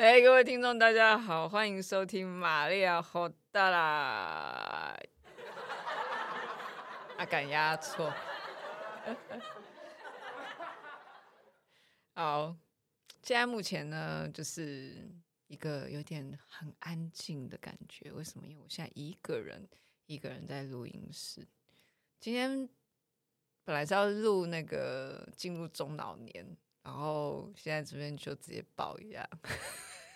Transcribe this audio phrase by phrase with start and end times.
[0.00, 4.98] 哎各位听众，大家好，欢迎收听玛利亚好大啦！
[7.18, 8.10] 啊，敢压错。
[12.14, 12.56] 好，
[13.22, 15.06] 现在目前呢，就是
[15.48, 18.10] 一个有点很安静的感觉。
[18.10, 18.46] 为什么？
[18.46, 19.68] 因为我现在一个人，
[20.06, 21.46] 一个人在录音室。
[22.18, 22.66] 今天
[23.64, 26.56] 本来是要录那个进入中老年。
[26.82, 29.28] 然后现在这边就直接报一下，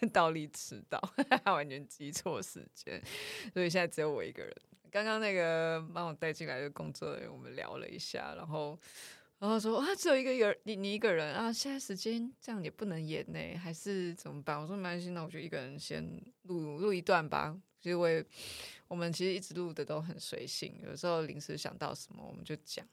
[0.10, 1.00] 倒立迟到，
[1.52, 3.02] 完全记错时间，
[3.52, 4.54] 所以现在只有我一个人。
[4.90, 8.78] 刚刚那个帮我带进来的工作人员，我们聊了一下，然后
[9.40, 14.60] 然后说啊，只有一个人，你你一个人啊，现在时间这样也不能演呢，还是怎么办？
[14.60, 16.04] 我说没关系，那我就一个人先
[16.42, 17.60] 录录一段吧。
[17.80, 18.24] 其实我也
[18.88, 22.86] 我们其实一直录的都很随性，有时候临时想到什么我们就讲。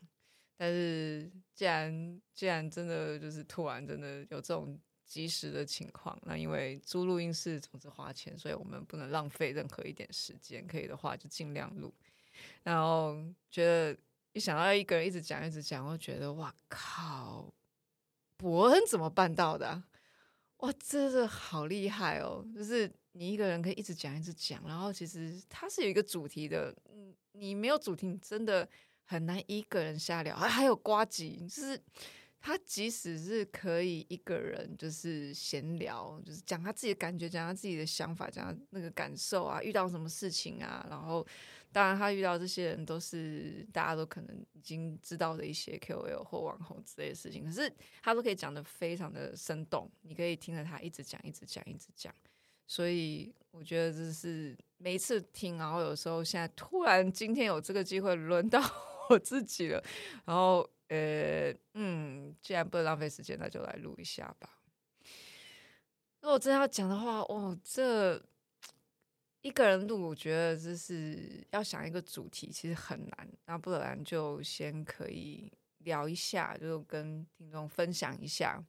[0.58, 4.78] 但是，既然既然真的就是突然真的有这种
[5.12, 10.66] 及时的情况，那因为租录音室总是花钱，所以我们不能浪费任何一点时间。
[10.66, 11.94] 可以的话，就尽量录。
[12.64, 14.00] 然后觉得
[14.32, 17.54] 一想到一个人一直讲一直讲，我觉得哇靠，
[18.38, 19.84] 伯恩怎么办到的啊？
[20.60, 22.46] 哇，真的好厉害哦！
[22.56, 26.74] 就是你一个人可以一直讲一直讲，然后其实它是有一个主题的。
[26.90, 28.66] 嗯，你没有主题，你真的。
[29.04, 31.78] 很难一个人瞎聊，还还有呱吉，就是
[32.42, 41.26] 他即使是可以一个人就是闲聊，就是讲他自己的感觉，讲他自己的想法，讲他那个感受啊，遇到什么事情啊，然后
[41.72, 52.12] 当然他遇到这些人都是大家都可能已经知道的一些 KOL 或网红之类的事情，可是他都可以讲的非常的生动，你可以听着他一直讲，一直讲，一直讲，
[52.66, 58.60] 所以我觉得这是每一次听，然后有时候现在突然今天有这个机会轮到。
[59.12, 59.84] 我自己了，
[60.26, 64.50] 然后呃嗯，既然不能浪费时间，那就来录一下吧。
[66.22, 68.24] 如果真要讲的话，哦，这
[69.42, 73.30] 一个人录，我觉得就是要想一个主题，其实很难。
[73.46, 78.64] 那不然就先可以聊一下，就跟听众分享一下，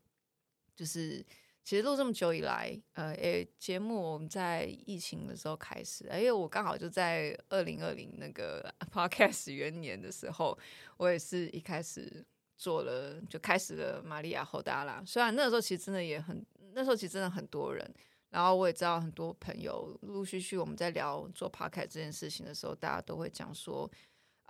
[0.75, 1.25] 就是。
[1.65, 10.59] 其实录这么久以来，呃，诶，节目我们在疫情的时候开始，因为我刚好就在二零二零那个 Podcast 元年的时候，
[10.97, 12.25] 我也是一开始
[12.59, 15.03] 做了，就开始了玛利亚后大啦。
[15.07, 17.89] 虽然那个时候其实真的也很，那时候其实真的很多人，
[18.31, 23.91] 然后我也知道很多朋友陆陆续续我们在聊做 Podcast 这件事情的时候，大家都会讲说。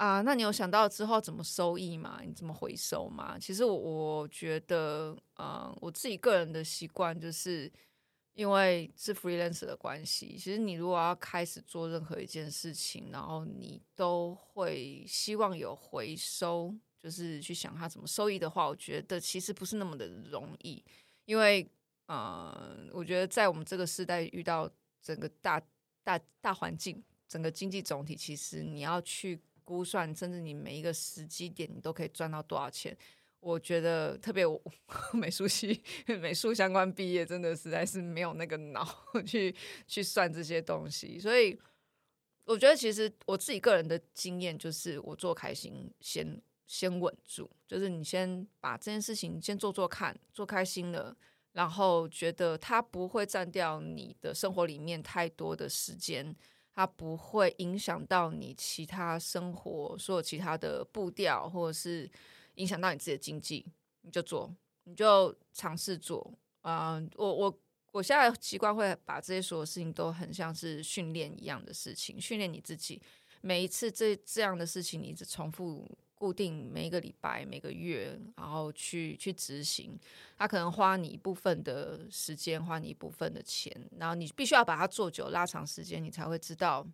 [0.02, 2.20] 啊，那你有想到之后怎么收益吗？
[2.26, 3.38] 你怎么回收吗？
[3.38, 7.70] 其实我我觉得，呃，我自己个人的习惯就是，
[8.34, 20.84] 因为是 freelancer 的关系，其实你如果要开始做任何一件事情，然后你都会希望有回收，就是去想它怎么收益的话，我觉得其实不是那么的容易，
[21.26, 21.64] 因为，
[22.06, 24.68] 呃，我觉得在我们这个时代遇到
[25.00, 25.62] 整个大
[26.02, 29.40] 大大环境，整个经济总体，其实你要去。
[29.64, 32.96] 估算，甚至你每一个时机点，你都可以赚到多少钱？
[33.40, 34.62] 我觉得特别我
[35.14, 38.86] 美术系美术相关毕业，真的实在是没有那个脑
[39.26, 39.52] 去
[39.86, 41.18] 去算这些东西。
[41.18, 41.58] 所以
[42.44, 51.16] 我觉得，其实我自己个人的经验就是，我做开心先先稳住，就是你先把这件事情先做做看，做开心了，
[51.50, 56.34] 然后觉得它不会占掉你的生活里面太多的时间。
[56.74, 62.10] 它不会影响到你其他生活，所有其他的步调，或者是
[62.54, 63.66] 影响到你自己的经济，
[64.00, 66.32] 你就做，你就尝试做。
[66.62, 67.60] 啊、我我
[67.92, 73.02] 我现在习惯会把这些所有事情都很像是训练一样的事情，训练你自己。
[73.40, 75.86] 每一次这这样的事情，你一直重复。
[76.22, 79.98] 固定每一个礼拜、每个月，然后去去执行，
[80.38, 86.86] 他可能花你一部分的时间，花你一部分的钱，然后你必须要把它做久、拉长时间，你才会知道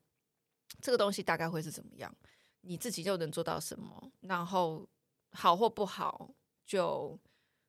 [0.80, 2.10] 这个东西大概会是怎么样，
[2.62, 4.10] 你自己就能做到什么。
[4.22, 4.88] 然后
[5.32, 6.34] 好或不好
[6.64, 7.20] 就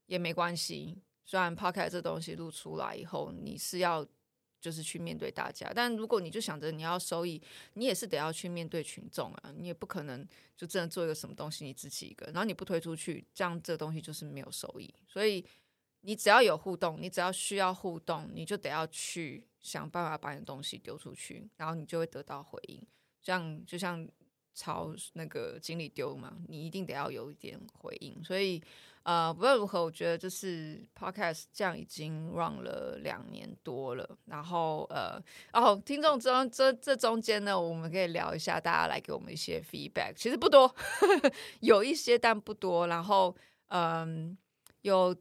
[0.05, 0.97] 也没关系。
[1.25, 4.07] 虽然 Podcast 这东西录出来以后，你是要。
[4.59, 7.41] 就是去面对大家，但如果你就想着你要收益，
[7.73, 10.27] 你也是得要去面对群众啊，你也不可能
[10.57, 14.93] 就真的做一个什么东西你自己一个，然后你不推出去，这样这东西就是没有收益。
[15.07, 15.45] 所以
[16.01, 22.81] 你只要有互动，你只要需要互动，你就得要去想办法把你的东西丢出去，然后你就会得到回应。
[23.21, 24.07] 这样就像。
[24.59, 28.21] 朝那个经理丢嘛，你一定得要有一点回应。
[28.21, 28.61] 所以，
[29.03, 34.17] 呃，不论如何，我觉得就是 Podcast 这样已经 run 了两年多了。
[34.25, 35.17] 然后，呃，
[35.53, 40.13] 哦听众中这这中间呢，我们可以聊一下，大家来给我们一些 feedback。
[40.15, 40.75] 其实不多，
[41.61, 42.87] 有一些但不多。
[42.87, 43.33] 然后，
[43.69, 44.37] 嗯、
[44.81, 45.15] 有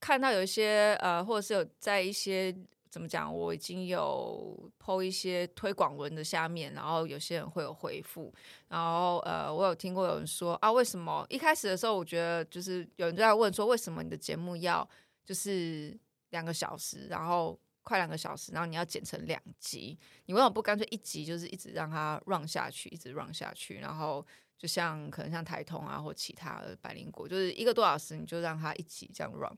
[0.00, 2.56] 看到有一些呃，或者是有在一些
[2.90, 3.34] 怎么讲？
[3.34, 8.32] 我已经有 po 一些推广文的下面，然后有些人会有回复，
[8.68, 14.88] 然后呃，我有听过有人说啊，为什么一开始的时候，我觉得就是有人就在问说，为什么你的节目要
[15.24, 15.98] 就是
[16.30, 24.26] 两个小时，然后快两个小时，然后你要剪成两集，你为什么不干脆一集就是一直让它 run 下去，一直 run 下去，然后
[24.56, 29.56] 就像可能像台通啊或其他的百灵果，就是一个多小时，你就让它一集这样 run。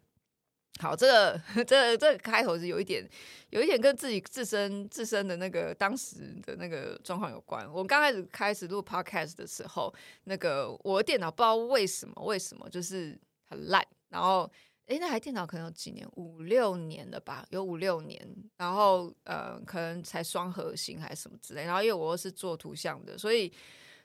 [0.78, 3.06] 好，这个这个、这个开头是有一点，
[3.50, 7.70] 有一点跟自己自身自身的那个当时的那个状况有关。
[7.70, 9.93] 我刚开始开始录 podcast 的时候，
[10.25, 14.50] 那个我的电脑不知道为什么为什么就是很烂，然后
[14.87, 18.19] 诶，那台电脑可能有几年，五六年了吧，有五六年，
[18.56, 23.52] 然后呃，可能才双核心还是什么之类，然后因为我又是做图像的，所以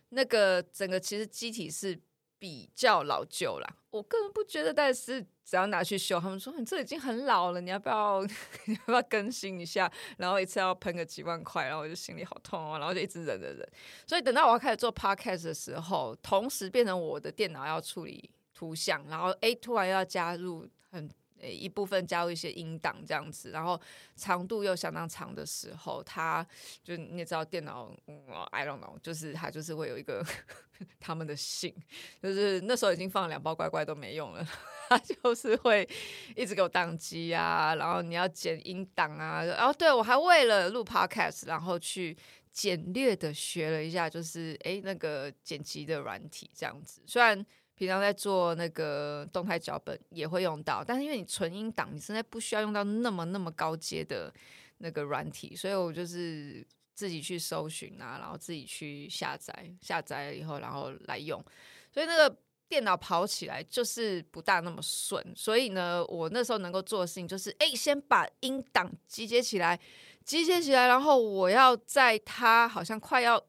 [0.09, 1.97] 那个整个其实机体是。
[2.37, 8.23] 比较老旧啦，我个人不觉得，但是只要拿去修，他们说你这已经很老了，你要不要
[8.65, 9.91] 你要不要更新一下？
[10.17, 13.67] 然后一次要喷个几万块，然后我就心里好痛哦，然后就一直忍忍忍。
[14.05, 21.09] 所以等到我要开始做 podcast 的时候，同时变成我的电脑要处理图像，然后诶突然要加入很。
[21.51, 23.79] 一部分加入一些音档这样子，然后
[24.15, 26.45] 长度又相当长的时候，它
[26.83, 28.21] 就你也知道电脑，嗯
[28.51, 30.25] ，I don't know，就是它就是会有一个
[30.99, 31.73] 他们的信，
[32.21, 34.47] 就是那时候已经放两包乖乖都没用了，
[34.89, 35.87] 它就是会
[36.35, 42.15] 一直给我宕机啊，然后你要剪音档啊，然后对我还为了录 podcast，然后去
[42.51, 47.45] 简略的学了一下，就是诶那个剪辑的软体这样子，虽然。
[47.75, 54.33] 平常在做那个动态脚本也会用到，但是因为你纯音档，你现在不需要用到那么那么高阶的
[54.77, 61.43] 那个软体，所以我就是自己去搜寻啊，然后自己去下载，下载了以后然后来用，
[61.91, 62.33] 所以那个
[62.69, 69.77] 电脑跑起来就是不大那么顺，所以呢，我那时候能够做的事情就是，哎，先把音档集结起来，
[70.23, 73.45] 集结起来，然后我要在它好像快要。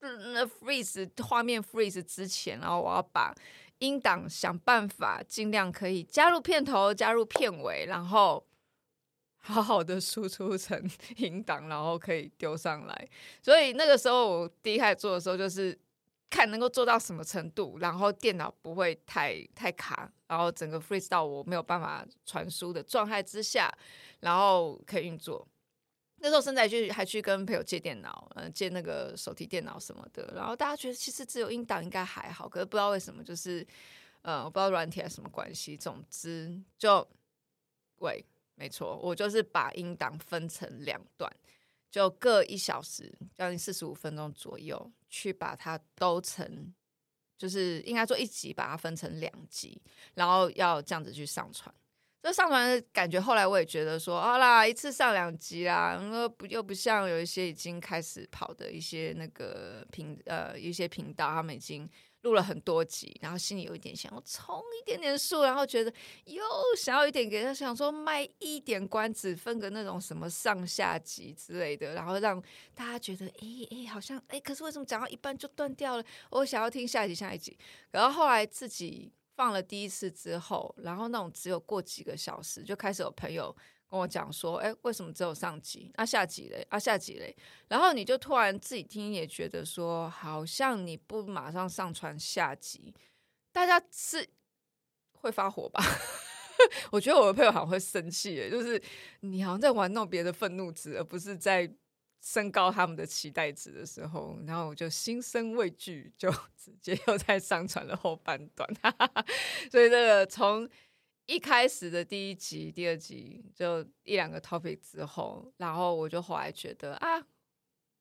[0.00, 3.34] 那 freeze 画面 freeze 之前，然后我要把
[3.78, 8.44] 音档想办法尽量可以加入片头、加入片尾，然后
[9.40, 13.08] 好好的输出成 音档，然后可以丢上来。
[13.42, 15.78] 所以那个时候我第一开始做的时候，就是
[16.30, 23.72] 看能够做到什么程度，然后电脑不会太太卡，然后整个 freeze 到我没有办法传输的状态之下，
[24.20, 25.46] 然后可以运作。
[26.20, 30.32] 那时候甚至去还去跟朋友借电脑，嗯、呃，借那个手提电脑什么的。
[30.34, 33.66] 然后大家觉得其实只有音档应该还好，可是不知道为什么，就是
[34.22, 35.76] 呃，我不知道软体还是什么关系。
[35.76, 37.06] 总之就，
[37.98, 38.24] 喂，
[38.56, 41.32] 没错，我就是把音档分成两段，
[41.90, 46.74] 就各一小时，将近四十五分钟左右，去把它都成，
[47.36, 49.80] 就是应该说一集把它分成两集，
[50.14, 51.72] 然后要这样子去上传。
[52.28, 61.88] 就上传的感觉，后来我也觉得说，好啦，一次上两集啦，又不又不像有一些已经开始跑的一些那个频呃一些频道，他们已经
[62.22, 65.90] 录了很多集，然后心里有一点想要冲一点点数，然后觉得
[66.26, 66.42] 又
[66.76, 72.38] 想要一点给他想说卖一点关子，分个那种什么上下集之类的，然后让
[72.74, 76.04] 大家觉得，哎哎，好像哎，可是为什么讲到一半就断掉了？
[76.30, 77.56] 我想要听下一集下一集，
[77.92, 79.10] 然后后来自己。
[79.38, 83.54] 放了第一次之后，然后那种只有过几个小时，就开始有朋友
[83.88, 85.92] 跟我讲说：“哎，为什么只有上集？
[85.94, 86.66] 啊下集嘞？
[86.70, 87.36] 啊下集嘞？”
[87.70, 92.92] 然后你就突然自己听也觉得说，好像你不马上上传下集，
[93.52, 94.28] 大家是
[95.12, 95.80] 会发火吧？
[96.90, 98.82] 我觉得我的朋友好像会生气，哎，就是
[99.20, 101.72] 你好像在玩弄别的愤怒值，而不是在。
[102.20, 108.68] 升高他们的期待值的时候，然后我就心生畏惧，就 直接又再上传了后半段。
[109.70, 110.68] 所以这个从
[111.26, 117.24] 一开始的第一集、第二集就一两个 topic 之后，然后我就后来觉得啊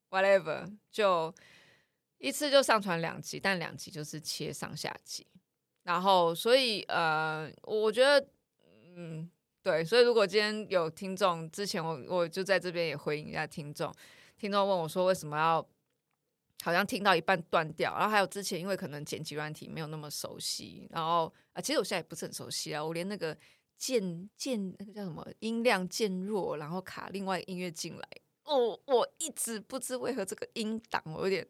[0.10, 1.34] ，whatever，就
[2.18, 5.28] 一次就上传两集，但两集就是切上下集。
[5.84, 8.28] 然后所以呃，我觉得
[8.96, 9.30] 嗯。
[9.68, 13.94] 对，所以如果今天有听众，之前我我就在这边也回应一下听众。
[14.38, 15.56] 听众问我说，为什么要
[16.64, 17.94] 好像听到一半断掉？
[17.94, 22.82] 然后还有之前因为可能剪辑软体没有那么熟悉，然后啊，其实我现在也不是很熟悉啊。
[22.82, 23.38] 我连那个
[23.78, 28.08] 渐渐那个叫什么音量渐弱，然后卡另外音乐进来，
[28.46, 31.46] 我我一直不知为何这个音档我有点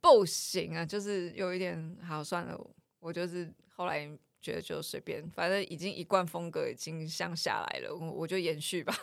[0.00, 2.60] 不行啊，就是有一点好算了，
[2.98, 4.10] 我就是后来。
[4.40, 8.94] 觉得就随便，反正已经一贯风格已经像下来了，我我就延续吧。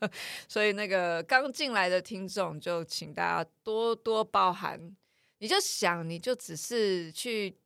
[0.48, 4.96] 所以那个刚进来的听众，就请大家多多包涵。
[5.38, 7.58] 你就想，你就只是去，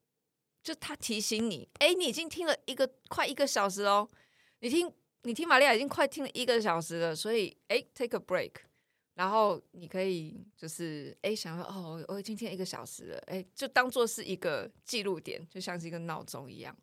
[0.62, 4.08] 就他提醒你，哎，你已经听了一个快一个小时哦，
[4.60, 4.90] 你听
[5.22, 8.52] 你听玛利亚已经快听了一个小时了，所以哎，take a break，
[9.16, 16.76] 然后你可以就是哎，想说哦，我已经听一个小时了，哎，就当做是一个记录点，就像是一个闹钟一样。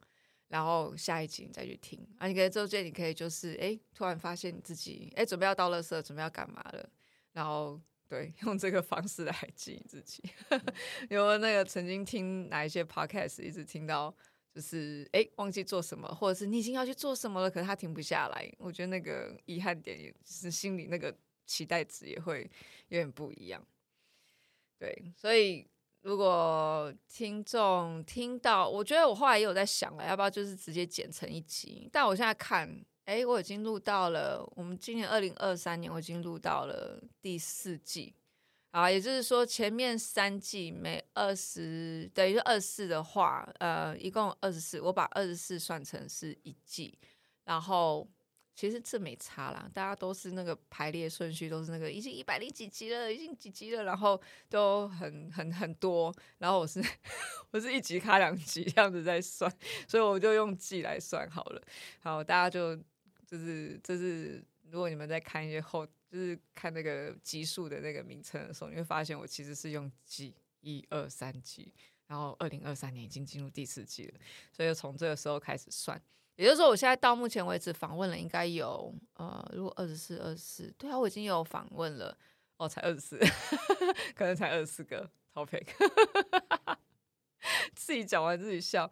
[0.49, 6.89] 然后下一集你再去听啊，你可以中间你可以就是哎，突然发现你自己哎，准备要倒垃圾，准备要干嘛了，
[7.31, 10.21] 然后对， 用这个方式来记自己。
[11.09, 14.15] 有没有那个曾经听哪一些 podcast 一直听到
[14.53, 18.51] 就是哎忘记做什么，或者是你已经要去做什么了，可是他停不下来。
[18.59, 21.15] 我觉得那个遗憾点也是心里那个
[21.53, 22.49] 期待值也会
[22.87, 23.63] 有点不一样。
[24.79, 25.67] 对，所以。
[26.03, 31.87] 如果听众听到，我觉得我后来也有在想了，要不要就是直接剪成一集？
[31.93, 32.69] 但我现在看，
[33.05, 38.13] 哎、我已经录到了，我们今年二零二三年，我已经录到了第四季
[38.71, 46.99] 啊，也就是说前面三季每二十等于二十四的话，呃，一共二十四，我把二十四算成是一季，
[47.45, 48.05] 然后。
[48.55, 56.79] 其实这没差啦，大家都是那个排列顺序，都是那个已经一百零几集了，已经几集了，然后都很很很多，然后我是
[57.49, 59.51] 我是一集卡两集这样子在算，
[59.87, 61.61] 所以我就用季来算好了。
[61.99, 62.75] 好，大家就
[63.25, 71.73] 就是就是，如果你们在看一些后，就是看那个集数的那个名称的时候，你会发现我其实是用季一二三季，
[72.05, 74.19] 然后二零二三年已经进入第四季了，
[74.51, 75.99] 所以从这个时候开始算。
[76.35, 82.17] 也就是说，我现在到目前为止访问了应该有呃，如果二十四、二十四，对啊，我已经有访问了
[82.57, 83.19] 哦，才二十四，
[84.15, 85.65] 可能才二十四个 topic，
[87.75, 88.89] 自己讲完自己笑，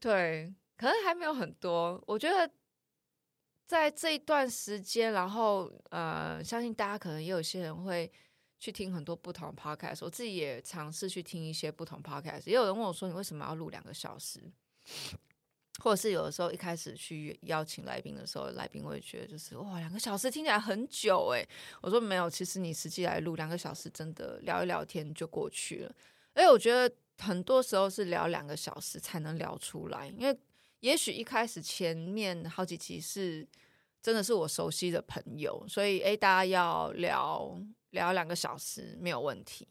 [0.00, 2.02] 对，可能还没有很多。
[2.06, 2.50] 我觉得
[3.66, 8.10] 在这一段时间，然后呃，相信大家可能也有些人会
[8.58, 12.42] 去听很多不同 podcast，我自己也尝试去听一些不同 podcast。
[12.46, 14.40] 也有人问我说：“你为什么要录两个小时？”
[15.80, 21.48] 或者是有的时候一开始去邀请来宾的时候，来宾会觉得就是哇，两个小时听起来很久诶。
[21.80, 25.94] 我说没有，其实你实际来录两个小时，真的聊一聊天就过去了。
[26.34, 30.38] 而且我觉得很多时候是聊两个小时才能聊出来，因为
[30.80, 33.46] 也许一开始前面好几集是
[34.02, 37.58] 真的是我熟悉的朋友，所以诶，大家要聊
[37.90, 39.68] 聊两个小时没有问题。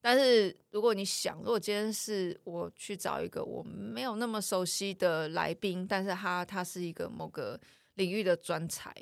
[0.00, 7.60] 但是如果你想，如果今天是我去找一个我没有那么熟悉的来宾，但是他他是一个某个
[7.94, 8.94] 领域的专才，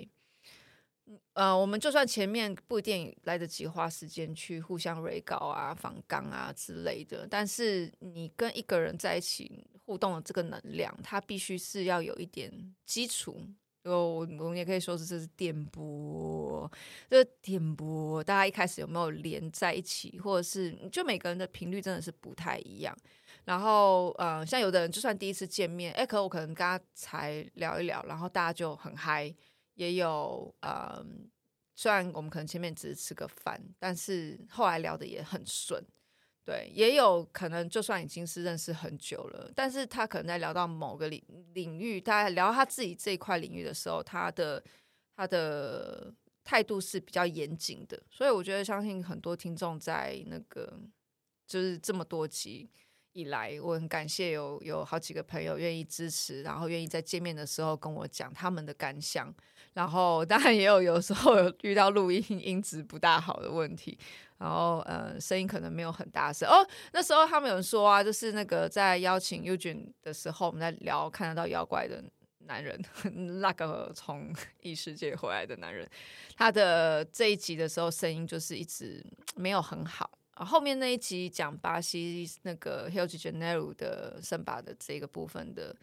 [1.34, 13.40] 呃，我们就算前面不一定来得及花时间去互相 re 稿啊、访纲啊之类的，但是你跟一个人在一起互动的这个能量，它必须是要有一点基础。
[13.94, 16.70] 我我们也可以说是这是电波，
[17.08, 22.96] 这个电波，大家一开始有没有连在一起，或者是就每个人的频率真的是不太一样。
[23.44, 29.32] 然后，呃，像有的人就算第一次见面，哎，可我可能跟他才聊一聊，然后大家就很嗨。
[29.74, 31.04] 也有，呃，
[31.74, 35.84] 虽然我们可能前面只是吃个饭，但是后来聊得也很顺。
[36.46, 41.20] 对，也有可能，就算已经是认识很久了，但是他可能在聊到某个领
[41.54, 44.62] 领域，他在聊他自己这一块领域的时候，他的
[45.16, 48.00] 他的态度是比较严谨的。
[48.08, 50.72] 所以我觉得，相信很多听众在那个
[51.48, 52.70] 就是这么多集
[53.16, 59.34] 以来，我很感谢有有好几个朋友愿意支持，然后愿意在见面的时候跟我讲他们的感想。
[59.72, 63.98] 然后当然也有有时候有遇到录音音质不大好的问题。
[64.38, 66.66] 然后，呃，声音可能没有很大声哦。
[66.92, 72.04] 那时候他们有人说啊，就是那个在邀请 U 君的时候，我们在聊看得到妖怪的
[72.40, 72.78] 男人，
[73.40, 74.30] 那个从
[74.60, 75.88] 异世界回来的男人，
[76.36, 79.02] 他的这一集的时候声音就是一直
[79.36, 80.10] 没有很好。
[80.36, 85.76] 啊，后面那一集讲巴西那个 Rio de Janeiro 的圣巴的这个部分的。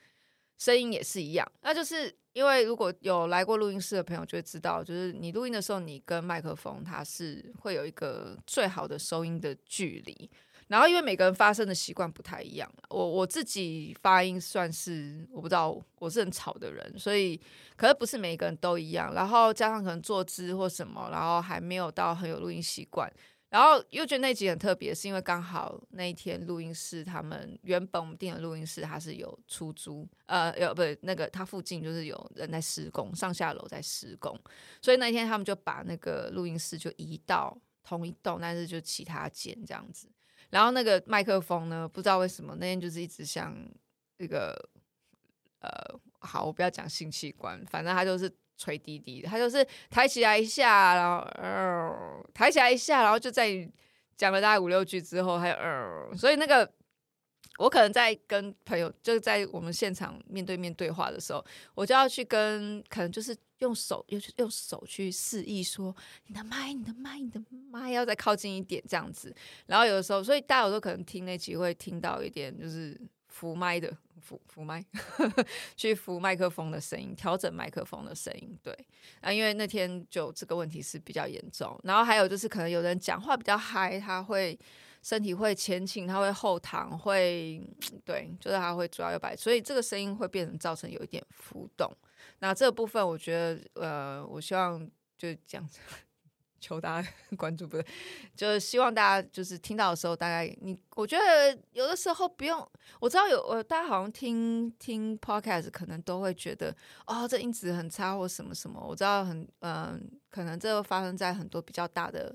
[0.60, 10.30] 声音也是一样，那就是因为如果有来过录音室的朋友就会知道，就是你录音的时候，你跟麦克风它是会有一个最好的收音的距离。
[10.68, 17.38] 然后因为每个人发声的习惯不太一样，我我自己发音算是我不知道，我是很吵的人，所以
[17.76, 19.14] 可是不是每个人都一样。
[19.14, 23.12] 然后加上可能坐姿或什么，然后还没有到很有录音习惯。
[23.54, 34.36] 然后又觉得那集很特别，是因为刚好那一天录音室他们原本我们订的录音室它是有出租，呃，有不是那个它附近就是有人在施工，上下楼在施工，
[34.82, 40.10] 所以那天他们就把那个录音室就移到同一栋，但是就其他间这样子。
[40.50, 43.56] 然后那个麦克风呢，不知道为什么那天就是一直像
[44.18, 44.68] 一个
[45.60, 45.70] 呃，
[46.22, 48.36] 好，我不要讲性器官，反正它就是。
[48.64, 53.70] 吹滴滴的，他就是抬起来一下，然后呃，抬起来一下，然后就在
[54.16, 56.72] 讲了大概五六句之后，还有呃，所以那个
[57.58, 61.44] 我可能在跟朋友，就在我们现场面对面对话的时候，
[61.76, 65.94] 我就要去跟可能就是用手用用手去示意说
[66.28, 69.36] 你的麦，你的麦，你的麦要再靠近一点这样子。
[69.66, 72.98] 然后有的时候，所以大家有时候可能听那集会听到一点就是
[73.34, 74.86] 扶麦的扶扶麦，
[75.76, 78.58] 去扶麦克风的声音，调整麦克风的声音。
[78.62, 78.72] 对
[79.22, 81.78] 啊，因为那天就这个问题是比较严重。
[81.84, 84.58] 然后还有就是可能有人讲话比较嗨，他会。
[85.06, 87.62] 身体会前倾，他会后躺，会
[88.06, 91.94] 对，就是他会左摇右摆，所以这个声音会变成造成有一点浮动。
[92.40, 94.80] 那这个部分，我觉得，呃，我希望
[95.18, 95.82] 就这样子，
[96.64, 97.86] 求大家 关注，不对，
[98.36, 102.66] 就是希望大家就是听到的时候，大概你，我觉得有的时候不用，
[103.02, 106.74] 我知道有，呃，大家好像听听 podcast 可能都会觉得，
[107.06, 112.34] 哦，这音质很差或什么什么，我知道很，嗯、可能这发生在很多比较大的。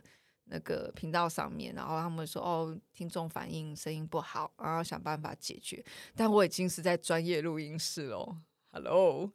[0.51, 5.85] 那个频道上面，然后他们说哦，听众反映声音不好，然后想办法解决。
[6.17, 8.35] 但我已经是在专业录音室喽
[8.73, 9.31] ，Hello，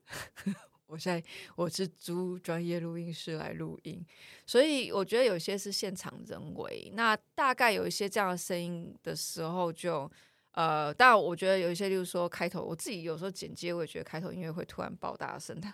[0.87, 1.23] 我现在
[1.55, 4.05] 我是租专业录音室来录音，
[4.45, 6.91] 所以我觉得有些是现场人为。
[6.93, 10.09] 那大概有一些这样的声音的时候就，
[10.51, 15.73] 呃，当然我觉得有一些，例如说开头，我自己有时候剪接，我也觉得开头音乐会突然爆大声，但。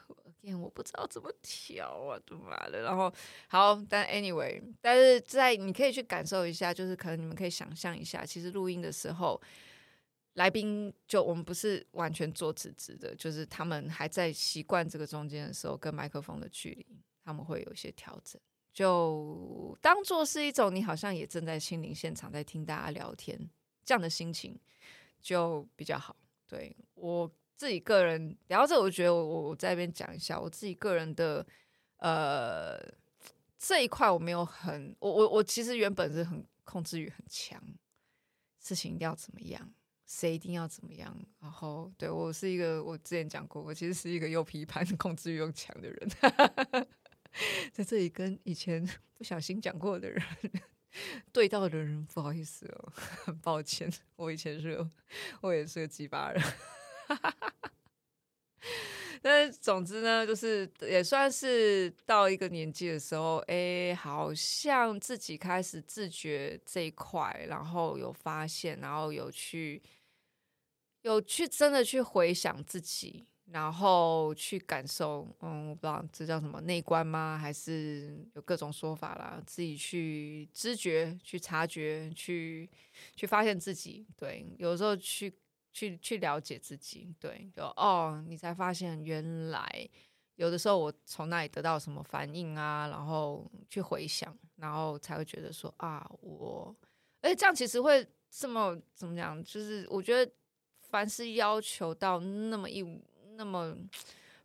[0.60, 2.82] 我不知道怎么调啊，怎么的？
[2.82, 3.13] 然后
[3.50, 9.39] 好，但 anyway，但是在你可以去感受一下，就是可能你们可以想象一下，其实录音的时候，
[10.39, 16.86] 来宾就我们不是完全坐直直的，就是他们还在习惯这个中间的时候，跟麦克风的距离，
[17.25, 18.41] 他们会有一些调整，
[18.74, 23.38] 就当做是一种你好像也正在亲临现场，在听大家聊天
[23.84, 24.58] 这样的心情，
[25.22, 26.15] 就比较好。
[26.48, 27.29] 对我。
[27.60, 31.46] 自己个人聊着，我觉得我我在这边讲一下我自己个人的
[31.98, 32.79] 呃
[33.58, 37.62] 这一块，我没有很我我我其实原本是很控制欲很强，
[38.62, 39.69] 事情一定要怎么样，
[40.12, 46.10] 谁一定要怎么样，然后对我是一个我之前讲过，我其实是一个又批判 控制欲又强的人，
[47.72, 48.83] 在这里跟以前
[49.20, 50.20] 不小心讲过的人
[51.31, 52.92] 对到的人不好意思哦，
[53.24, 54.83] 很 抱歉，我以前是
[55.42, 56.44] 我也是个鸡巴人。
[59.22, 69.81] 但总之呢，就是也算是到一个年纪的时候，哎、好像自己开始自觉这一块，然后有发现，然后有去
[71.01, 77.38] 有去真的去回想自己，然后去感受，嗯，我不知道这叫什么内观吗？
[77.38, 79.42] 还是有各种说法啦？
[79.46, 82.70] 自己去知觉、去察觉、去
[83.16, 85.33] 去发现自己，对，有时候去。
[85.72, 89.90] 去去了解自己，对，就哦，你才发现原来
[90.35, 96.75] 有的时候我从那里得到什么反应啊，然后去回想，然后才会觉得说啊，我，
[97.22, 99.42] 哎，这样其实会这么怎么讲？
[99.44, 100.29] 就是我觉得
[100.90, 102.84] 凡是要求到那么一
[103.36, 103.75] 那么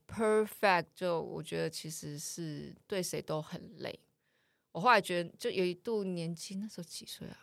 [0.07, 3.99] perfect，就我觉得其实是对谁都很累。
[4.73, 7.39] 我后来觉得，就有一度年纪，那时候几岁啊？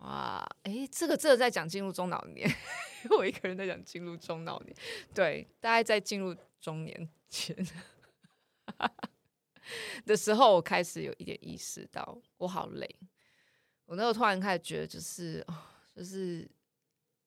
[0.00, 2.48] 哇，哎，这个这个在讲进入中老年，
[3.10, 4.74] 我一个人在讲进入中老年，
[5.12, 7.56] 对，大概在进入中年前
[10.06, 12.88] 的时候，我开始有一点意识到我好累。
[13.84, 15.44] 我那时候突然开始觉得，就是
[15.94, 16.48] 就是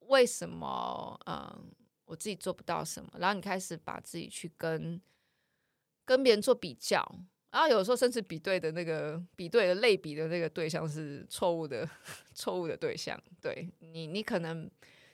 [0.09, 1.71] 为什么嗯，
[2.05, 5.01] 我自己做不到什么，然后你开始把自己去跟
[6.05, 7.03] 跟别人做比较。
[7.51, 11.89] 然后有时候甚至比对的那个比对的类比的那个对象是错误的，
[12.35, 13.19] 错误的对象。
[13.41, 14.69] 对你，你可能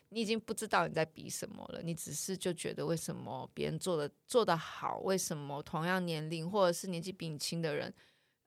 [0.10, 7.94] 你已经不知道你在比什么了，你只是就觉得为什么别人做的做得好，为什么同样年龄或者是年纪比你轻的人，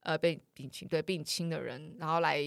[0.01, 2.39] 呃，被比你轻对比你轻的人，然后来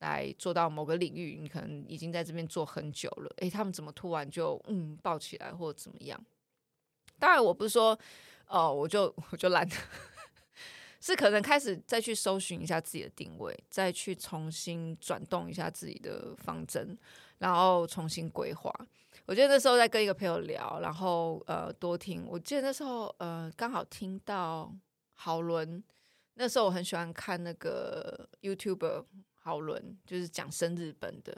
[0.00, 6.22] 来做到某个领域，你可能已经在这边做很久了，诶，他们怎么突然就嗯爆起来或者怎么样？
[7.18, 7.98] 当然，我不是说
[8.48, 9.76] 哦，我就我就懒得。
[11.00, 16.96] 是可能开始再去搜寻一下自己的定位，再去重新转动一下自己的方针，
[17.36, 18.72] 然后重新规划。
[19.26, 22.24] 我记得那时候在跟一个朋友聊，然后呃多听。
[22.26, 24.74] 我记得那时候呃刚好听到
[25.12, 25.84] 好伦，
[26.34, 29.04] 那时候我很喜欢看那个 YouTube
[29.44, 31.32] 好伦，就是讲生日本的，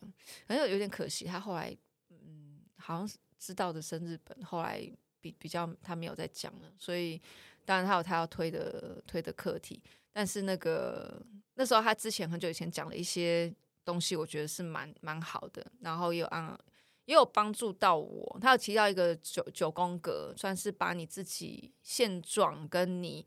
[0.46, 1.76] 很有有点可惜，他后来
[2.08, 4.80] 嗯好像是知道的生日本，后来
[5.20, 7.20] 比比较他没有再讲了，所以。
[7.66, 11.20] 当然，他有他要推的推的课题，但是那个
[11.54, 13.52] 那时候他之前很久以前讲了一些
[13.84, 16.56] 东西，我觉得是蛮蛮好的，然后也有啊
[17.06, 18.38] 也有帮助到我。
[18.40, 23.26] 他有提到一个九九宫格，算是把你自己现状跟你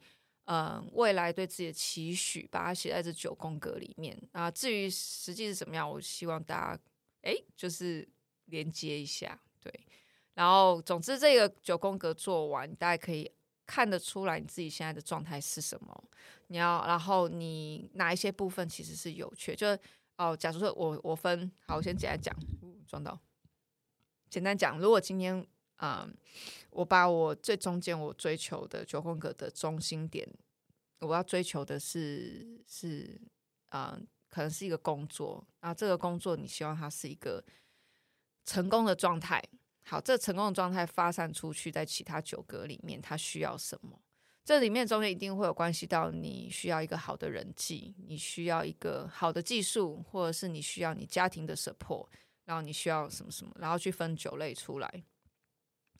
[0.51, 4.49] 嗯、未来对自己的期许，把它写在这九宫格里面啊。
[4.49, 6.81] 至于实际是怎么样，我希望大家
[7.21, 8.07] 哎就是
[8.45, 9.73] 连接一下，对。
[10.33, 13.31] 然后总之这个九宫格做完，大家可以。
[13.71, 16.03] 看得出来你自己现在的状态是什么。
[16.47, 19.55] 你要，然后你哪一些部分其实是有缺？
[19.55, 19.77] 就
[20.17, 22.35] 哦，假如说我我分好，我先简单讲，
[22.87, 23.19] 撞到。
[24.27, 25.45] 简单讲，如果今天、
[25.81, 26.13] 嗯，
[26.71, 30.27] 我把我最中间我追求的九宫格的中心点，
[30.99, 33.19] 我要追求的是是
[33.69, 37.43] 啊、嗯，可能是一个工作，啊这个工作你希望它是一个
[38.45, 39.41] 成功的状态。
[39.85, 43.99] 好，这成功的状态发散出去，在其他九格里面，它需要什么？
[44.43, 52.07] 这里面中间一定会有关系到你需要一个好的人际，你需要一个好的技术，或者是你需要你家庭的 support，
[52.45, 55.03] 然后你需要什么什么，然后去分九类出来。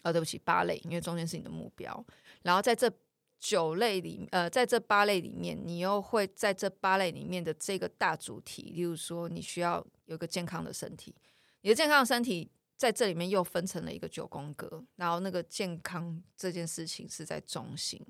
[0.03, 2.05] 哦，对不起，八类，因为中间是你的目标。
[2.43, 2.91] 然后在这
[3.39, 11.15] 九类里，呃，在这八类里面，你又会在这八类里面的这个大主题，例如说，你需要有个健康的身体，
[11.61, 12.51] 你的健康的身体。
[12.79, 18.01] 在这里面又分成了一个九宫格，然后那个健康这件事情是在中心，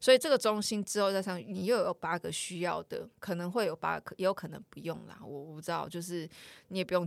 [0.00, 6.26] 所以这个中心之后再上，你又有八个需要的，可能会有八个，也有可能不用啦，我不知道，就是
[6.68, 7.06] 你也不用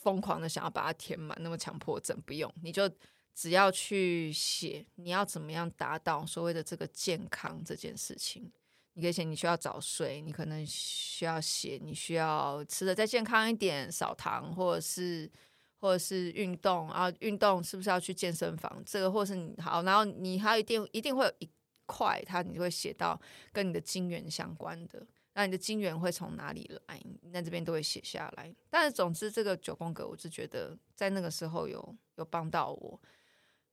[0.00, 2.90] 疯狂的想要把它填满，那么强迫症不用，你就
[3.36, 8.50] 只要去写你要怎么样达到所谓的这个健康这件事情，
[8.94, 15.30] 你可以写你需要早睡，你可能需要写你需要吃的再健康一点，少糖或者是。
[15.78, 18.82] 或者是运动，啊运动是不是要去健身房？
[18.86, 21.48] 这个，或是你好，然后你还有一定一定会有一
[21.84, 23.20] 块，它你会写到
[23.52, 26.98] 跟你的金源相关的，那你的金源会从哪里来？
[27.30, 28.52] 那这边都会写下来。
[28.70, 32.98] 但是总之，这个九宫格，我是觉得在那个时候有有帮到我。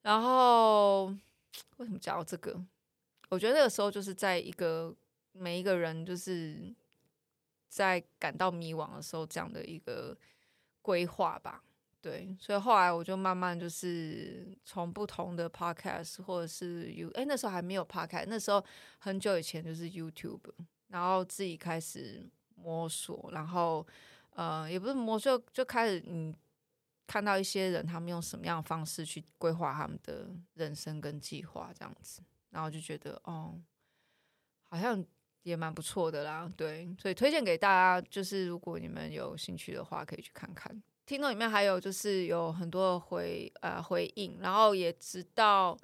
[0.04, 1.06] 然后
[1.78, 2.64] 为什么讲到这个？
[3.30, 4.96] 我觉得那个时候就是在一个
[5.32, 6.72] 每一个人就是
[7.68, 10.16] 在感到迷惘的时候，这样的一个
[10.84, 11.64] 规划吧。
[12.00, 18.64] 对，所以后来我就慢慢就是从不同的 podcast 或者是 You，哎，那时候还没有 podcast，那时候
[19.00, 20.42] 很久以前就是 YouTube，
[20.90, 23.88] 然后自己开始摸索，然后
[24.32, 26.36] 呃，也不是摸索，就就开始嗯，
[27.06, 33.60] 看到一些人他们用什么样的方式去规划他们的人生跟计划这样子，然后就觉得哦，
[34.70, 35.04] 好像
[35.44, 40.82] 也蛮不错的啦，对，所以推荐给大家，就是如果你们有兴趣的话，可以去看看。
[41.06, 45.78] 听众里面还有就是有很多的回呃回应，然后也直到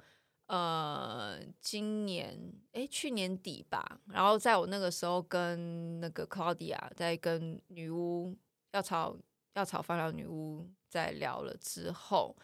[0.46, 2.40] 呃今年
[2.72, 8.34] 诶去年底吧，然后在我那个时候跟那个 Claudia 在跟女巫
[8.72, 9.14] 药草
[9.52, 12.36] 药草芳疗女巫在聊了之后，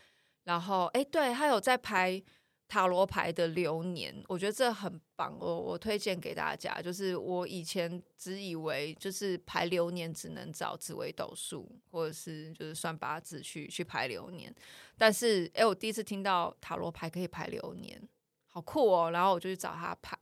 [0.44, 2.22] 然后诶对，他有在拍。
[2.68, 6.82] 塔罗牌的流年，我觉得这很棒，我我推荐给大家。
[6.82, 14.52] 就是我以前只以为就是排流年只能找紫微斗数，或者是就是算八字去去排流年。
[14.98, 18.02] 但是哎，我第一次听到塔罗牌可以排流年，
[18.48, 19.12] 好酷哦！
[19.12, 20.18] 然后我就去找他排，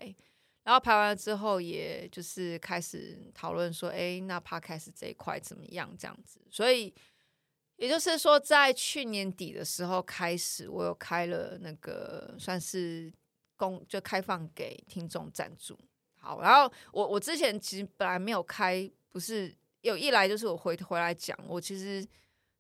[0.64, 5.96] 然后排完了之后，也就是开始讨论说，哎，那 Podcast 这一块怎么样？
[5.98, 6.94] 这样子，所以。
[7.76, 13.12] 也就是说，在去年底的时候开始，我有开了那个算是
[13.56, 15.76] 公，就开放给听众赞助。
[16.14, 22.06] 好，然后我我之前其实本来没有开，不是有一来就是我回回来讲，我其实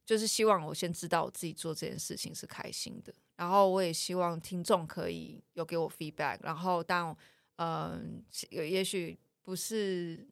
[0.04, 7.16] 就是希望我先知道我自己做这件事情是开心的，然后我也希望听众可以有给我 feedback，然后当
[7.56, 10.26] 嗯，有也许不是。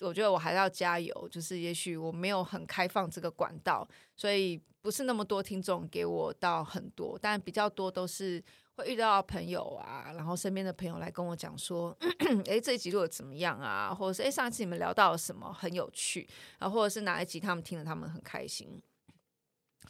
[0.00, 8.42] 我觉得我还要加油，就是也许我没有很开放这个管道，所以不是那么多听众给我到很多，但比较多都是
[8.74, 11.96] 会遇到朋友啊，然后身边的朋友来跟我讲说，
[12.46, 13.94] 哎，这一集录的怎么样啊？
[13.94, 16.28] 或者是哎，上一次你们聊到了什么很有趣，
[16.58, 18.80] 然后或者是哪一集他们听了他们很开心。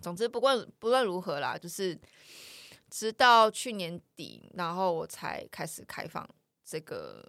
[0.01, 1.99] 总之，不管不论如何啦，就是
[2.91, 6.25] 直到去年底，然后我才开始开放
[6.65, 7.29] 这个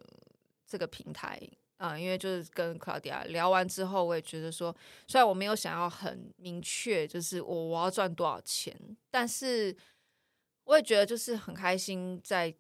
[0.68, 1.42] 这个平台。
[1.78, 4.76] 啊、因为就是跟 Claudia 聊完之后，我也觉得说，
[5.08, 8.76] 虽然我没有想要很明确，就是我我要赚多少钱，
[9.12, 9.78] 但是
[10.64, 12.52] 我也觉得就是很开心在，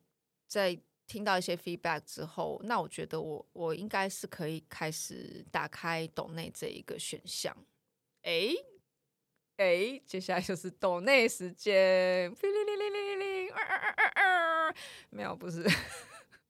[0.47, 7.55] 在听到一些 feedback 之后，那我觉得我我应该是可以开始打开抖内这一个选项。
[8.21, 8.53] 哎
[9.57, 12.31] 哎，接下来就是抖内时间，
[15.09, 15.65] 没有，不是。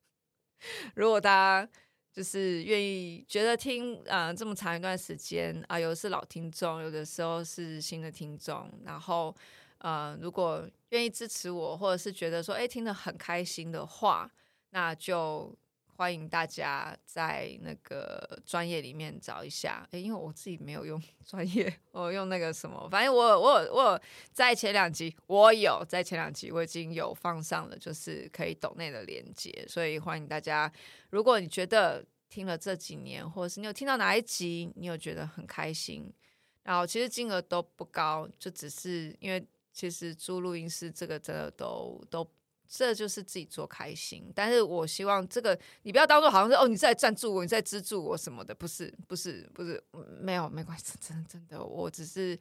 [0.93, 1.31] 如果大
[1.65, 1.69] 家。
[2.17, 8.67] 就是愿意觉得听啊、这么长一段时间啊、有的是老听众，有的时候是新的听众。
[8.83, 9.35] 然后
[9.77, 14.27] 呃，如果愿意支持我，或者是觉得说哎听得很开心的话，
[14.71, 15.55] 那就
[15.97, 19.83] 欢迎大家在那个专业里面找一下。
[19.89, 23.99] 诶，因为我自己没有用 专业，我用那个什么，反正我我我
[24.31, 30.71] 在前两集，我有在前两集我已经有放上了，就是可以抖内的连接，所以欢迎大家。
[31.09, 36.13] 如果你觉得听了这几年，或者是你有听到哪一集，你有觉得很开心，
[36.61, 42.29] 然后其实金额都不高，就只是因为其实租录音室这个真的都都。
[42.67, 49.81] 这就是自己做开心，但是我希望这个你不要当做好像是哦，你在赞助我，你在资助我什么的，不是，不是，不是，
[50.19, 52.37] 没有，没关系，真的，真的，我只是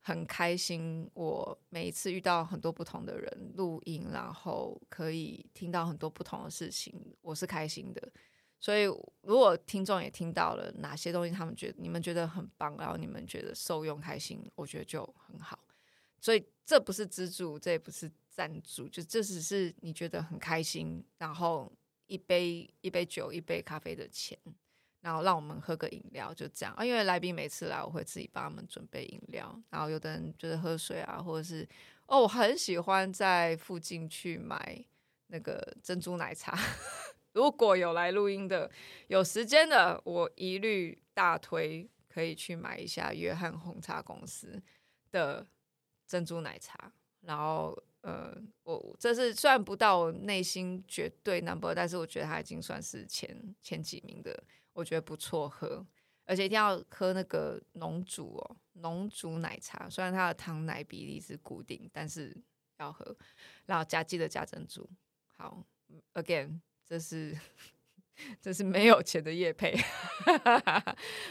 [0.00, 8.10] 很开心，我每一次遇到很多不同的人录音，然后可以听到很多不同的事情，我是开心的。
[8.58, 8.82] 所以
[9.22, 15.58] 如果听众也听到了哪些东西，他们觉得你们觉得很棒，然后你们觉得受用开心，我觉得就很好。
[16.20, 18.10] 所以这不是资助，这也不是。
[18.40, 21.70] 赞助就这只是你觉得很开心，然后
[22.06, 24.38] 一杯一杯酒一杯咖啡的钱，
[25.02, 26.82] 然后让我们喝个饮料，就这样啊。
[26.82, 31.68] 因为来宾每次来，我会自己帮他们准备饮料，然后有的人就是喝水啊，或者是
[32.06, 34.82] 哦，我很喜欢在附近去买
[35.26, 36.58] 那个珍珠奶茶。
[37.34, 38.70] 如果有来录音的，
[39.08, 44.62] 有时间的，我一律大推可以去买一下约翰红茶公司
[45.10, 45.46] 的
[46.06, 47.78] 珍珠奶茶，然后。
[48.02, 55.86] 呃，我这是虽然不到我内心绝对 number，但是我觉得它已经算是前前几名的，我觉得不错喝，
[56.24, 62.34] 而且一定要喝那个浓煮哦，浓煮奶茶，虽然它的糖奶比例是固定，但是
[62.78, 63.14] 要喝，
[63.66, 64.88] 然后加记得加珍珠。
[65.36, 65.62] 好
[66.14, 67.38] ，again，这是
[68.40, 69.76] 这是没有钱的业配。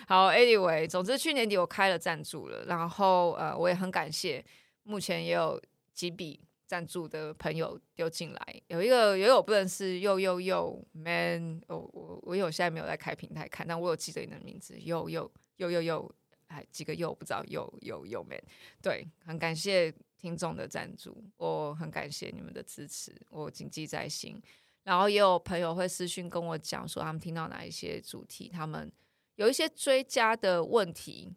[0.08, 4.46] 好，anyway，总之去年底我开了赞助了，然后呃，我也很感谢，
[4.84, 5.60] 目前也有
[5.96, 6.40] 几笔。
[6.70, 18.40] 赞助的朋友丢进来，有一个也有不认识，又又又 man，我我我有现在没有在开平台看，但我有记得你的名字，又又又又又，哎，几个又不知道，又又又 man，
[18.84, 24.40] 对，很感谢听众的赞助，我很感谢你们的支持，我谨记在心。
[24.84, 28.92] 然后也有朋友会私讯跟我讲说，他们听到哪一些主题，他们
[29.38, 31.34] 有一些追加的问题，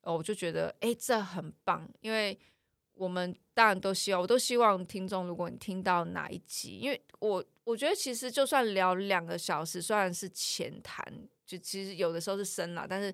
[0.00, 2.38] 哦，我就觉得哎，这很棒，因为。
[3.02, 11.04] 我们当然都希望，我都希望听众，如果你听到哪一集，因为我我觉得其实就算聊两个小时，虽然是浅谈，
[11.44, 13.12] 就其实有的时候是深了，但是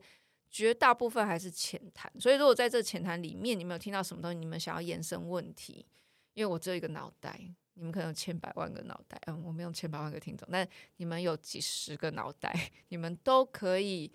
[0.51, 2.13] 绝大部分还是浅谈。
[2.21, 5.87] 所以如果在这浅谈里面，你们有听到什么东西，你们想要延伸问题，
[6.35, 7.41] 因为我只有一个脑袋，
[7.73, 14.13] 你们可能有千百万个脑袋，嗯，我没有千百万个听众，但你们有几十个脑袋，你们都可以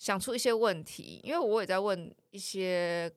[0.00, 3.08] 想出一些问题，因为我也在问一些。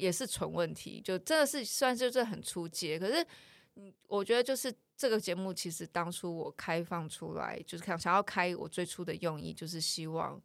[0.00, 2.98] 也是纯问题，就真的是算是这很出阶。
[2.98, 3.26] 可是，
[3.74, 10.40] 嗯，我觉得就是这个节目，其实当初我开放出来，就是想想要开，我最初的用意就是希望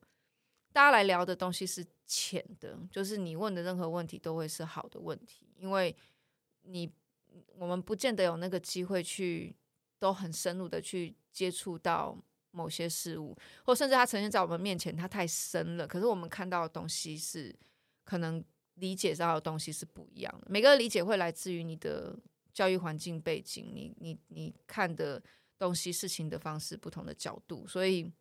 [0.74, 5.96] 大家来聊的东西是浅的，就是你问的任何问题都会是好的问题，因为
[6.64, 6.92] 你
[7.58, 9.56] 我们不见得有那个机会去
[9.98, 12.18] 都很深入的去接触到
[12.52, 15.88] 某些事物，或甚至它呈现在我们面前，它太深了。
[15.88, 17.56] 可是我们看到的东西是
[18.04, 18.44] 可能。
[18.76, 22.18] 理解到的东西是不一样的，每个理解会来自于你的
[22.54, 25.22] 教育环境背景，你你你看的
[25.58, 28.12] 东西、事情的方式、不同的角度，所以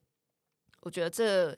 [0.80, 1.56] 我觉得这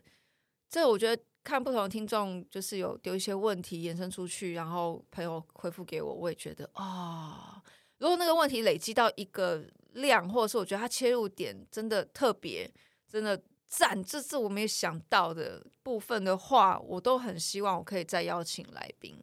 [0.69, 7.63] 这，我觉得看不同的听众，就是有丢一些问题延伸出去，然后朋友回复给我，我也觉得啊、哦，
[7.99, 12.73] 如果那个问题累积到一个量，或者是我觉得它切入点真的特别，
[13.09, 13.43] 真的。
[13.69, 19.23] 赞，这是我没有想到的部分的话，我都很希望我可以再邀请来宾。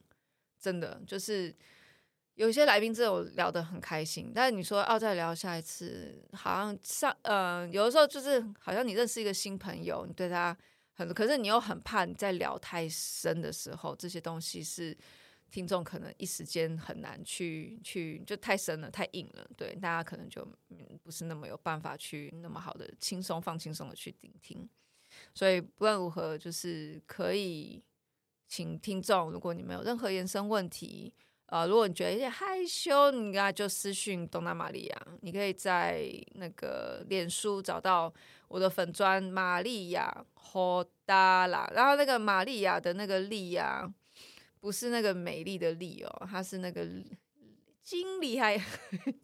[0.60, 1.54] 真的，就是
[2.36, 10.58] 有些来宾真的我聊得很开心，但是你说要再聊下一次，好像上呃，有的时候就是好像你认识一个新朋友，你对他
[10.94, 14.98] 很，可是你又很怕你在聊太深的时候，这些东西是。
[15.54, 20.44] 听众可能一时间很难去去，就太深了，太硬了，对，大家可能就
[21.04, 24.68] 不是那么有办法去那么好的轻松放轻松的去聆听，
[25.32, 27.84] 所以不论如何，就是可以
[28.48, 31.14] 请听众，如果你们有任何延伸问题，
[31.46, 38.12] 呃，如果你觉得有点害羞，你应该就私讯东南玛利亚，你可以在那个脸书找到
[38.48, 43.94] 我的粉专玛利亚霍达拉，然后那个玛利亚的那个利呀。
[44.64, 46.88] 不是那个美丽的丽哦，它是那个
[47.82, 48.58] 金厉害，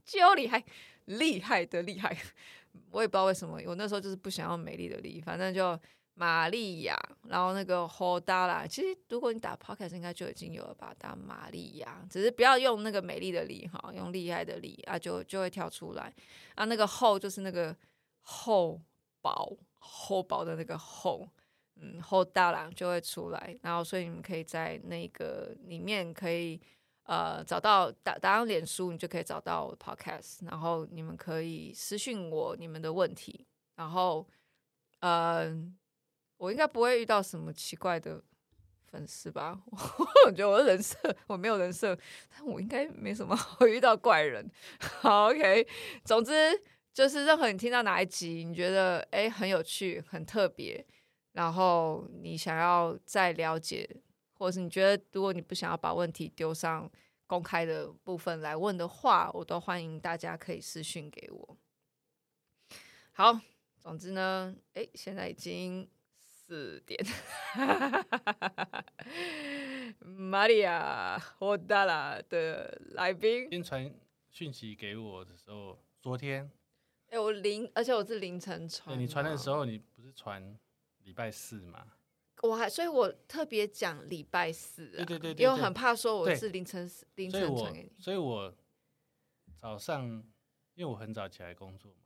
[0.03, 0.61] 就厉害，
[1.05, 2.13] 厉害的厉害。
[2.91, 5.79] 我也不知道为什么，我那时候就是不想要美丽的丽，反正就
[6.15, 6.93] 玛利亚，
[7.29, 8.67] 然后那个霍达啦。
[8.67, 16.13] 其实如果你打 Podcast 应该就已经有了吧，打玛利亚，只是不要用那个美丽的丽哈，用厉害的丽啊，就就会跳出来
[16.55, 16.65] 啊。
[16.65, 17.73] 那个后就是那个
[18.19, 18.77] 厚
[19.21, 21.25] 薄厚薄的那个厚，
[21.81, 26.59] 嗯，后大郎就会出来，然后所以你们可以在那个里面可以
[27.03, 34.27] 呃找到打打上脸书，你就可以找到 podcast，然后你们可以私信我你们的问题，然后
[34.99, 35.51] 呃
[36.37, 38.21] 我应该不会遇到什么奇怪的。
[38.91, 39.55] 粉丝吧，
[40.25, 41.95] 我觉得我的人设我没有人设，
[42.31, 44.43] 但我应该没什么会遇到怪人。
[44.79, 45.67] 好，OK，
[46.03, 46.59] 总之
[46.91, 50.83] 就是任何你听到哪一集，你觉得诶很有趣、很特别，
[51.31, 53.89] 然后你想要再了解，
[54.33, 56.89] 或者是你觉得如果你不想要把问题丢上
[57.27, 61.57] 公开的部分来问的话，我都欢迎大家可以私讯给我。
[63.11, 63.39] 好，
[63.79, 65.89] 总之呢，哎，现在已经。
[66.51, 66.99] 四点，
[69.99, 73.93] 玛利亚·霍达拉的来宾先传
[74.31, 76.49] 讯息给我的时候，昨天，
[77.09, 78.99] 哎、欸，我凌，而且我是凌晨传。
[78.99, 80.57] 你传的时候，你不是传
[81.03, 81.85] 礼拜四嘛？
[82.41, 88.53] 我还，所以我特别讲礼拜四、啊，对对对，对，因为我很怕说我是凌晨凌晨传给你，所以我
[89.59, 90.07] 早上，
[90.75, 91.97] 因为我很早起来工作嘛，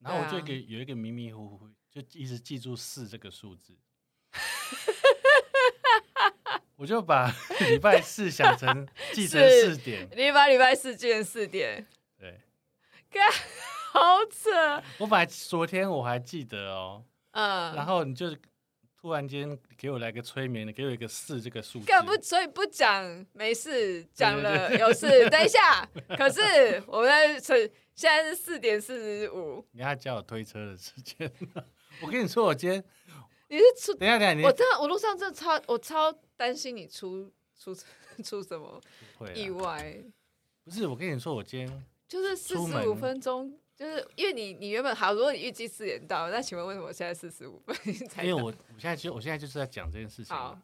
[0.00, 3.78] 然后我就给有一个迷迷糊糊，就一直记住四这个数字。
[6.74, 7.32] 我就把
[7.70, 11.86] 礼拜四想成记成四点，你把礼拜四记成四点，
[12.18, 12.38] 对，
[13.92, 14.50] 好扯。
[14.98, 17.04] 我本来昨天我还记得哦，
[17.36, 18.34] 嗯，然后你就
[18.98, 22.16] 突然间给我来个催眠，给我一个四这个数字，更不？
[22.22, 25.06] 所以不讲没事，讲了有事。
[25.28, 27.38] 等一下，可是我们在
[27.94, 31.30] 现在是四点四十五，你要叫我推车的时间。
[32.02, 32.82] 我跟你说，我今天。
[33.48, 33.94] 你是出？
[33.94, 37.72] 等一下，等一下，我真的，我路上真的超，我超担心你出出
[38.24, 38.80] 出什么
[39.34, 40.02] 意外。
[40.64, 47.76] 不是，我跟你说，我今天就是四十五分钟，就是因为你你原本好，如果你预计四点到，那请问为什么现在四十五分
[48.08, 48.24] 才？
[48.24, 50.34] 因为我我现在就我现在就是在讲这件事情。
[50.34, 50.58] 好，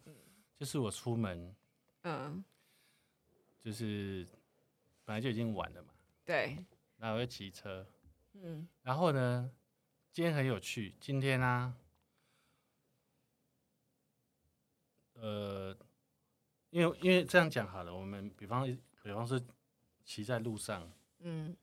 [0.58, 1.54] 就是我出门，
[2.04, 2.42] 嗯，
[3.60, 4.26] 就是
[5.04, 5.90] 本来就已经晚了嘛。
[6.24, 6.56] 对。
[6.96, 7.86] 然后我就骑车，
[8.32, 9.50] 嗯，然后呢，
[10.10, 11.74] 今天很有趣，今天呢、啊。
[15.14, 15.76] 呃，
[16.70, 18.64] 因为因为这样讲好了，我们比方
[19.02, 19.38] 比方说
[20.04, 21.54] 骑在路上，嗯，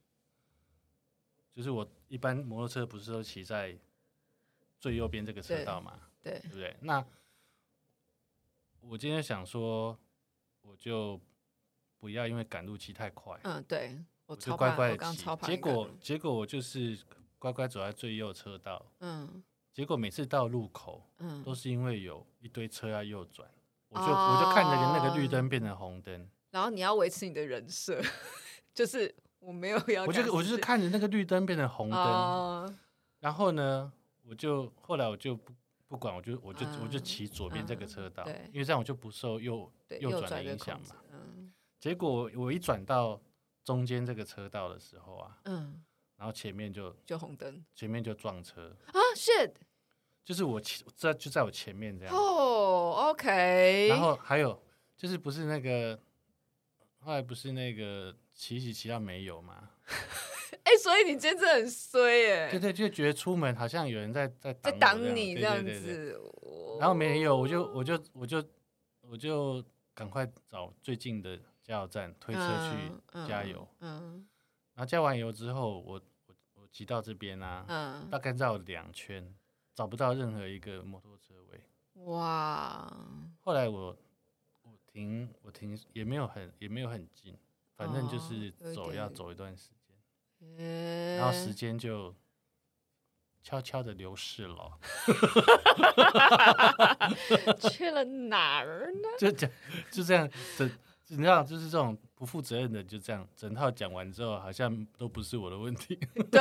[1.60, 3.78] 就是我一般摩托车不是都骑在
[4.80, 6.74] 最右边这个车道嘛，对，对，不对？
[6.80, 7.06] 那
[8.80, 10.00] 我今天想说，
[10.62, 11.19] 我就
[11.98, 16.98] 不要因为赶路骑太快，嗯，对，我就乖乖的骑，结果结果我就是
[17.38, 19.43] 乖乖走在最右车道，嗯。
[19.74, 23.45] 结果每次到路口，嗯，都是因为有一堆车要右转，
[23.89, 28.02] 我就我就看着那个绿灯变成红灯，然后你要维持你的人设，
[28.74, 32.78] 就是我没有要，我就我就是看着那个绿灯变成红灯，
[33.19, 33.91] 然后呢，
[34.23, 35.54] 我就后来我就不
[35.88, 43.19] 不管，我就我就我就骑左边这个车道，因为这样我就不受右右转的影响嘛，嗯结果我一转到
[43.63, 45.82] 中间这个车道的时候啊，嗯。
[46.17, 49.54] 然后前面就就红灯，前面就撞车啊！shit，
[50.21, 52.13] 就是我前在就在我前面这样。
[52.13, 53.88] 哦、oh,，OK。
[53.88, 54.62] 然后还有
[54.97, 55.97] 就是不是那个
[56.99, 59.69] 后来不是那个骑骑骑到没有嘛？
[60.63, 62.49] 哎、欸，所以你真的很衰耶！
[62.49, 66.17] 对对，就觉得出门好像有人在在在挡你这样子。
[66.80, 68.41] 然后没有，我就我就我就
[69.02, 69.62] 我就
[69.93, 73.67] 赶快找最近的加油站推车去加油。
[73.82, 74.15] 嗯。
[74.15, 74.28] 嗯
[74.73, 79.36] 然后加完油之后，我我我骑到这边啊，嗯，大概绕两圈，
[79.75, 81.60] 找不到任何一个摩托车位。
[82.06, 82.89] 哇！
[83.41, 83.97] 后来我
[84.63, 87.36] 我停我停也没有很也没有很近，
[87.80, 89.96] 反正就是走要走一段时间，
[90.39, 92.13] 哦，然后时间就
[93.42, 94.78] 悄悄的流逝了。
[97.72, 99.08] 去了哪儿呢？
[99.18, 99.56] 就这样
[99.89, 100.70] 就这样整。
[101.12, 105.96] 你知道，就是这种不负责任的，就这样整套讲完之后，好像都不是我的问题。
[106.30, 106.39] 对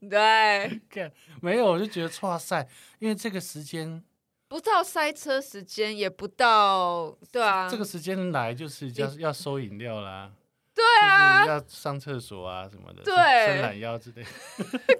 [0.08, 1.10] 对，看
[1.40, 2.68] 没有，我就觉得哇塞，
[2.98, 4.04] 因为这个时间
[4.48, 10.32] 不到塞车时间，也不到对啊，这个时间来就是要要收饮料啦，
[10.74, 13.14] 对啊，要上厕所啊什么的，对，
[13.46, 14.28] 伸懒腰之类的。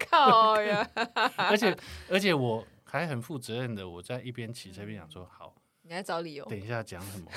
[0.09, 0.87] 靠呀！
[1.37, 1.75] 而且
[2.11, 7.31] 而且我还很负责任的，我在一边骑车一边想说，好，你还找理由， 等一下讲什么？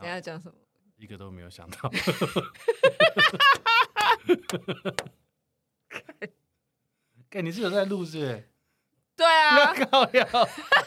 [0.00, 0.54] 你要讲什么？
[0.96, 1.90] 一个都没有想到。
[7.34, 8.48] 哎，你是有在录是？
[9.16, 9.74] 对啊。
[9.74, 10.08] 然后，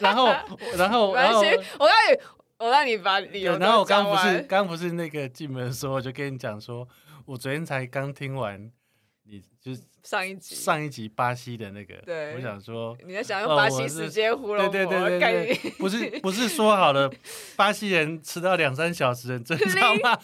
[0.00, 0.28] 然后，
[0.76, 2.18] 然后，我让你，
[2.58, 3.56] 我让你把理由。
[3.58, 6.88] 然后我刚不是刚不是那个进门的时候，我就跟你讲说，
[7.26, 8.70] 我昨天才刚听完。
[9.30, 17.12] 你就是上一集上一集巴西的那个，对，我想说你在想用巴西时间糊弄我，对对对不是不是说好了，
[17.54, 20.18] 巴西人迟到两三小时很正常吗？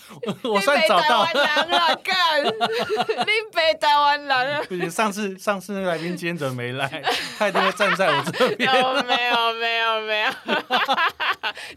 [0.44, 6.88] 我算找到了， 干，林北台湾人，不行，上次上次那个来宾今天怎么没来？
[7.38, 8.72] 他一定会站在我这边。
[8.72, 8.94] 没有
[9.52, 10.32] 没有没有，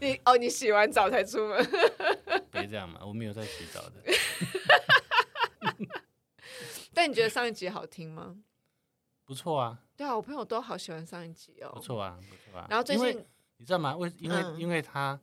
[0.00, 1.62] 你哦，你洗完澡才出门？
[2.50, 3.92] 别这样嘛，我没有在洗澡的。
[6.98, 8.42] 但你觉得上一集好听吗？
[9.24, 9.84] 不错啊。
[9.96, 11.70] 对啊，我朋友都好喜欢上一集哦。
[11.72, 12.66] 不错啊，不错啊。
[12.68, 13.24] 然后最近
[13.58, 13.96] 你知道吗？
[13.96, 15.20] 为因为、嗯、因为他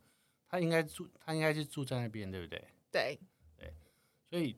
[0.47, 2.65] 他应该住他应该是住在那边，对不对？
[2.89, 3.19] 对
[3.57, 3.73] 对，
[4.29, 4.55] 所以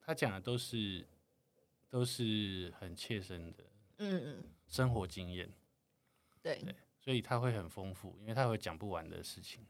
[0.00, 1.04] 他讲的都是
[1.90, 3.64] 都是很切身的，
[3.98, 5.52] 嗯嗯，生活经验。
[6.40, 9.66] 对对，所以他会很丰富，因为他会讲不完的事情。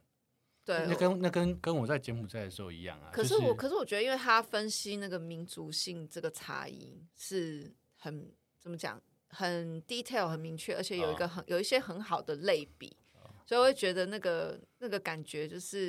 [0.64, 3.10] 对，那跟那跟跟我在柬埔寨的时候一样啊。
[3.12, 12.96] 可是我，可是我觉得，因为他分析那个民族性这个差异是很怎么讲，很 detail 很明确，而且有一个很有一些很好的类比，
[13.44, 15.88] 所以我会觉得那个那个感觉就是，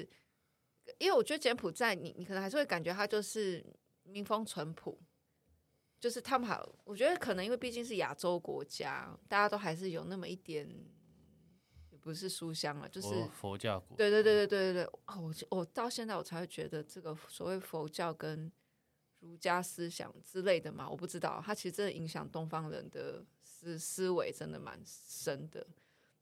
[0.98, 3.64] 因为我觉得柬埔寨，你你可能还是会感觉它就是
[4.02, 5.00] 民风淳朴，
[6.00, 10.68] 就是他们好，我觉得可能因为毕竟是亚洲国家，大家都还是有那么一点。
[12.04, 13.82] 不是书香了，就是佛，佛教。
[13.96, 18.52] 对对对对对对对，哦，我我到现在我才会觉得这个所谓佛教跟
[19.22, 25.66] 儒家思想之类的嘛，我不知道，它其实真的影响东方人的思思维真的蛮深的。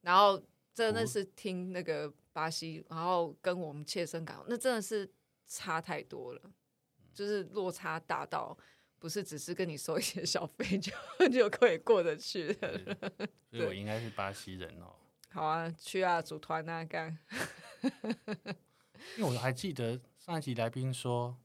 [0.01, 0.39] 然后
[0.71, 5.11] 真的是听那个巴西，然后跟我们切身感，那真的是
[5.47, 6.41] 差太多了，
[7.11, 8.55] 就是落差大到
[8.99, 10.93] 不是只是跟你收一些小费 就
[11.29, 12.79] 就可以过得去的。
[13.49, 14.93] 所以我 应该是巴西人哦。
[15.33, 17.17] 好啊，去啊，组团啊，干。
[19.17, 21.35] 因为我还记得上一集来宾说，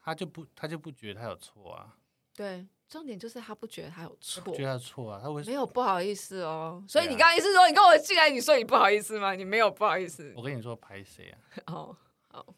[0.00, 1.96] 他就不，他就不觉得他有错啊。
[2.34, 5.52] 对，重点就是他不觉得他有错，觉得他错啊，他为什么？
[5.52, 6.84] 没有不好意思哦。
[6.88, 9.34] 所以你刚刚意思说，你跟我进来，你说你不好意思吗？
[9.34, 10.32] 你没有不好意思。
[10.36, 11.38] 我跟你说，拍谁啊？
[11.72, 11.96] 哦，
[12.28, 12.54] 好，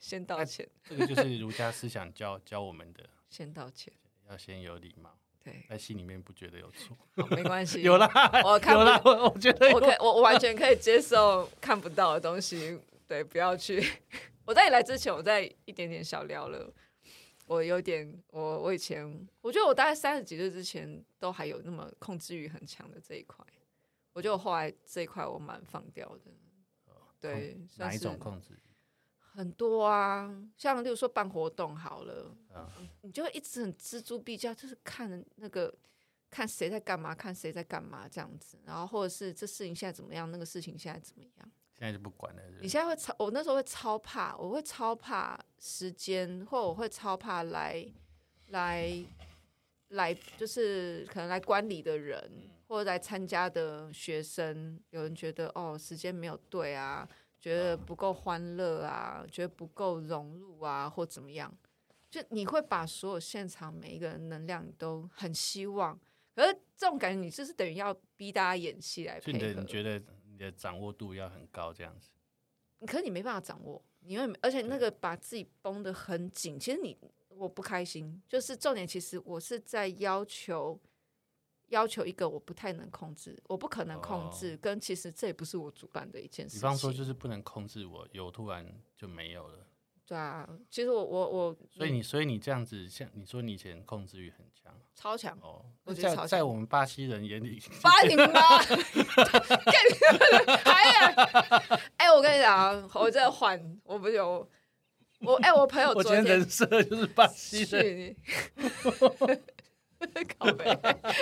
[0.00, 0.68] 先道歉。
[0.84, 3.92] 这个就是儒家思想教教我们的，先道歉，
[4.30, 5.18] 要先有礼貌。
[5.42, 6.96] 对，在心里面不觉得有错，
[7.30, 7.80] 没关系。
[7.82, 8.08] 有啦，
[8.44, 12.78] 我看有啦，我我觉得我可，我我完全可以接受看不到的东西。
[13.06, 13.82] 对，不要去。
[14.44, 16.72] 我在你来之前，我在一点点小聊了。
[17.46, 23.42] 我有点，我我以前，我觉得我大概三十几岁之前都还有那么控制欲很强的这一块。
[24.12, 26.30] 我觉得我后来这一块我蛮放掉的。
[27.18, 28.48] 对，哪一种控制？
[29.38, 32.68] 很多啊，像例如说办活动好了，嗯，
[33.02, 35.72] 你就会一直很锱铢必较，就是看那个
[36.28, 42.42] 看谁在干嘛，看谁在干嘛这样子，然后或者是这事情现在怎么样，那个事情现在怎么样，现在就不管了。
[42.60, 47.86] 你现在会超，我那时候会超怕，我会超怕时间，或我会超怕来
[48.48, 48.92] 来
[49.90, 57.08] 来，就是可能来观礼的人，或者来参加的学生，有人觉得哦，时间没有对啊。
[57.40, 61.56] 觉得不够欢乐啊，觉得不够融入啊，或怎么样？
[62.10, 65.98] 就你会把所有现场每一个人能量都很希望，
[66.34, 69.60] 可是这种感觉，你就是等于要逼大家演戏来配合。
[69.60, 72.10] 你觉得你的掌握度要很高，这样子？
[72.86, 76.96] 可是你没办法掌握，因为而且那个把自己绷得很紧，其实你
[77.28, 78.20] 我不开心。
[78.28, 80.80] 就是重点，其实我是在要求。
[81.68, 86.60] 要求一个我不太能控制，我不可能控制，哦、跟其实这也不是我主办的一件事情。
[86.60, 88.66] 比方说，就是不能控制我，有突然
[88.96, 89.66] 就没有了。
[90.06, 95.62] 对啊，其实我我我，所以你所以你这样子，像你说你以前控制欲很强，超强哦。
[95.84, 98.40] 我觉得在在我们巴西人眼里，巴西人吗？
[100.64, 101.12] 还
[101.98, 104.48] 哎，我跟你讲啊，我在换，我不有
[105.20, 108.16] 我哎，我朋友昨天人设就是巴西人。
[110.38, 110.64] 靠北，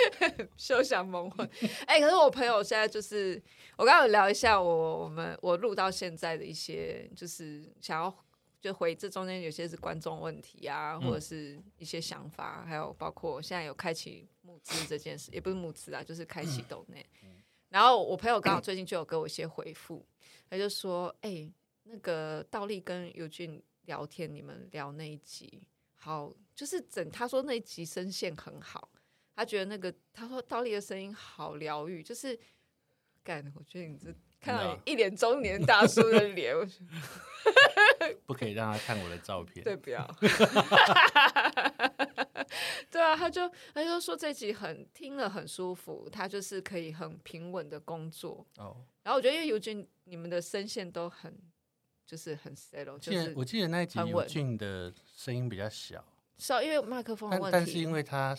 [0.55, 1.49] 休想蒙混。
[1.85, 3.41] 哎、欸，可是我朋友现在就是，
[3.75, 8.15] 我刚刚有聊一下我我们我录到现在的一些，就是想要
[8.59, 17.05] 就回这中间有些是观众问题啊，或者是一些想法，还有包括现在有开启募资这件事，也不是募资啊，就是开启抖内。
[17.69, 20.05] 然后我朋友刚好最近就有给我一些回复，
[20.49, 21.53] 他就说：“哎、欸，
[21.83, 25.61] 那个倒立跟尤俊聊天，你们聊那一集。”
[25.99, 28.89] 好，就是整他说那一集声线很好，
[29.35, 32.37] 他觉得那个他说倒立的声音好疗愈，就是
[33.23, 36.55] 干，我觉得你这看到你一脸中年大叔的脸，
[38.25, 40.03] 不可以让他看我的照片，对，不要，
[42.89, 51.39] 对啊，他就他就说这集很听了很舒服，他就是可以很平稳的工作哦，然后我觉得因为尤俊你们的声线都很。
[52.07, 56.01] 就是很 settle，就是我记得那一集尤俊的声音比较小，
[56.37, 58.37] 是因为麦克风的问题，但是因为他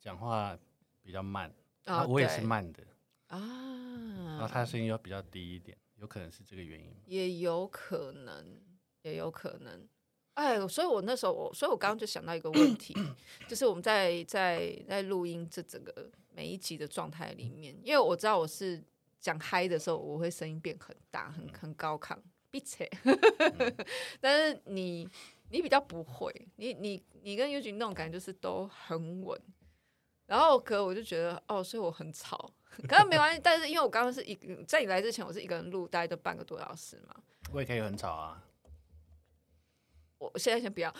[0.00, 0.58] 讲话
[1.02, 1.52] 比较慢，
[1.84, 2.82] 啊，我也是慢的
[3.28, 8.60] 啊，然后他的声音又比较低一点，有可能是这个原因，也有可能，
[9.02, 9.88] 也有可能。
[10.34, 12.94] 哎，所以我那时候我，所以我刚刚就想到一个问题，
[13.48, 18.82] 就是我们在在在录音这整个每一集的状态里面，因为我知道我是
[19.20, 22.16] 讲嗨的时候，我会声音变很大，很很高亢，
[22.50, 22.90] 闭嘴。
[24.20, 25.08] 但是你。
[25.50, 29.40] 你比较不会，你你你跟 Eugene 那种感觉就是都很稳，
[30.26, 32.52] 然后可我就觉得哦，所以我很吵，
[32.86, 33.40] 可是没关系。
[33.42, 34.34] 但是因为我刚刚是一
[34.66, 37.16] 在你来之前，我是一个人录，大概都半个多小时嘛。
[37.52, 38.44] 我也可以很吵啊。
[40.18, 40.92] 我现在先不要。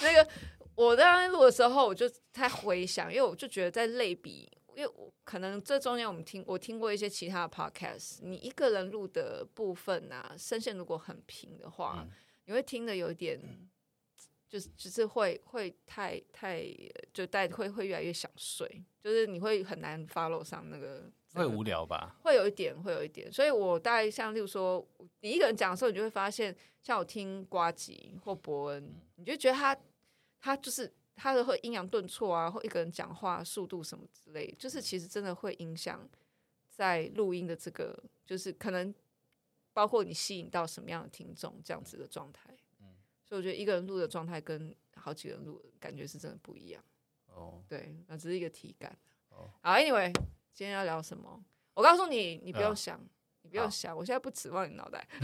[0.00, 0.26] 那个
[0.74, 4.50] 我刚刚录的时候，我就在回想，因为我就觉得在类比。
[4.80, 4.92] 因为
[5.24, 12.10] 可能这中间我们听我听过一些其他的 podcast，你一个人录的部分啊，声线如果很平的话，嗯、
[12.46, 13.38] 你会听的有点，
[14.48, 16.64] 就是就是会会太太
[17.12, 22.16] 就带会会越来越想睡，就是你会很难 follow 上那个，会无聊吧？
[22.22, 23.30] 会有一点，会有一点。
[23.30, 24.82] 所以我大概像例如说，
[25.20, 29.76] 你一个人讲的时候，你就会发现，像我听瓜吉或伯恩，你就觉得他
[30.40, 30.90] 他就是。
[31.22, 36.08] 他的会阴阳顿挫啊，或一个人讲话速度什么之类，就是其实真的会影响
[36.66, 38.94] 在录音的这个，就是可能
[39.74, 42.48] 包括你吸引到什么样的听众这样子的状态。
[42.80, 42.96] 嗯，
[43.28, 46.82] 所以我觉得一个人录的状态跟好几个人录的感觉是真的不一样。
[47.26, 48.96] 哦，对，那只是一个体感。
[49.28, 50.10] 哦，好，Anyway，
[50.54, 51.44] 今天要聊什么？
[51.74, 52.98] 我告诉你，你不用想，
[53.42, 55.06] 你不用想，我现在不指望你脑袋。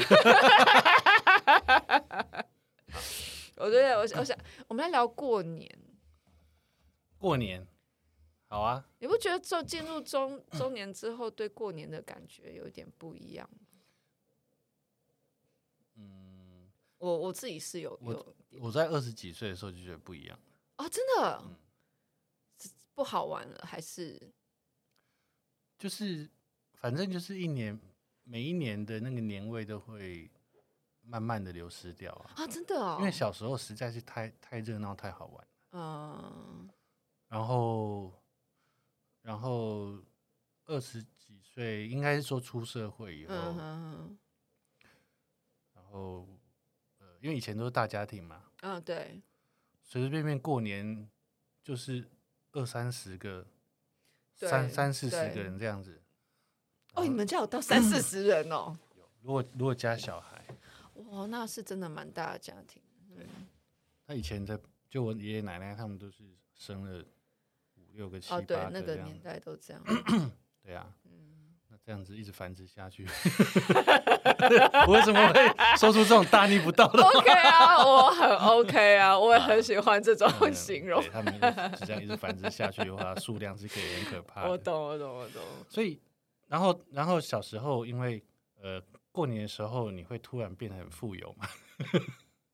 [3.56, 4.36] 我觉得，我我想，
[4.68, 5.66] 我们来聊过年。
[7.18, 7.66] 过年，
[8.46, 8.86] 好啊！
[8.98, 13.48] 你不觉得就进入中中年之后，对过年的感觉有点不一样？
[15.94, 20.38] 嗯，我我自己是有有我，我在二十几岁的时候就觉得不一样
[20.76, 21.56] 哦，真的，嗯、
[22.94, 24.30] 不好玩了，还是？
[25.78, 26.28] 就是
[26.74, 27.78] 反正就是一年
[28.24, 30.30] 每一年的那个年味都会
[31.02, 32.32] 慢慢的流失掉啊！
[32.36, 36.68] 啊，真的哦，因为小时候实在是太太热闹太好玩嗯。
[37.28, 38.12] 然后，
[39.22, 39.98] 然后
[40.66, 43.34] 二十几岁，应该是说出社会以后，
[45.74, 46.28] 然后
[46.98, 49.20] 呃，因为以前都是大家庭嘛，嗯，对，
[49.82, 51.08] 随随便便过年
[51.64, 52.08] 就是
[52.52, 53.44] 二三十个，
[54.34, 56.00] 三三四十个人这样子。
[56.94, 58.78] 哦，你们家有到三四十人哦？
[58.96, 60.46] 有，如果如果加小孩，
[60.94, 62.80] 哇，那是真的蛮大的家庭。
[63.14, 63.26] 对，
[64.06, 64.56] 那以前在
[64.88, 66.22] 就我爷爷奶奶他们都是
[66.54, 67.04] 生了。
[67.96, 69.82] 六个七八个，哦，对，那个年代都这样。
[70.62, 73.06] 对啊，嗯，那这样子一直繁殖下去，
[74.86, 81.00] 我为什么会说出这种大逆不道的话？OK 啊，我很 OK 啊， 我也很喜欢这种形容。
[81.02, 81.38] 啊、他们
[81.86, 84.50] 这样一直繁殖下去的话，数量是可以很可怕的。
[84.50, 85.42] 我懂，我懂，我懂。
[85.68, 86.00] 所以，
[86.48, 88.22] 然后，然后小时候，因为
[88.62, 88.82] 呃，
[89.12, 91.46] 过年的时候你会突然变得很富有嘛。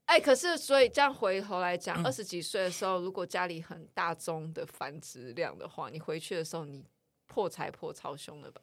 [0.07, 6.84] 哎、欸，可是所以这样回头来讲，二十几岁的时候，如果家里很大宗的繁殖量的话，你回去的时候，你
[7.26, 8.61] 破财破超凶了吧？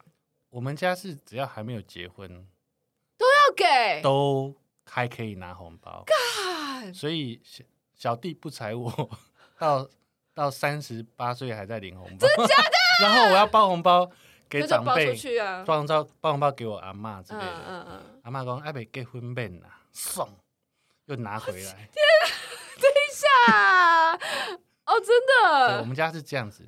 [0.50, 2.28] 我们家是只要还没有结婚，
[3.18, 6.04] 都要给，都还可以拿红包。
[6.06, 6.94] God!
[6.94, 7.64] 所以小
[7.96, 9.10] 小弟不才我
[9.58, 9.90] 到
[10.34, 12.78] 到三十八岁还在领红包，真的假的？
[13.02, 14.10] 然后我要包红包
[14.50, 15.16] 给长辈，
[15.66, 17.46] 包红包包红包给我阿妈之类的。
[17.46, 20.28] 嗯嗯嗯，阿妈讲还没结婚免啊，送。
[21.10, 21.74] 又拿回来！
[21.92, 22.24] 天啊，
[22.80, 23.26] 等一下，
[24.86, 26.64] 哦，真的，我们家是这样子。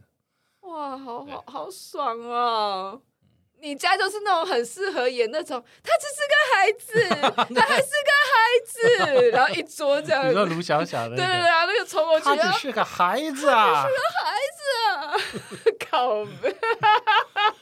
[0.61, 2.99] 哇，好好好爽哦！
[3.59, 8.35] 你家就是那种很适合演那种，他只是个孩子， 他还是个孩
[8.65, 16.25] 子，然后一桌这样，你说卢小小的，对对对，那个冲过去，他只是个孩子啊，只是个孩子啊，靠！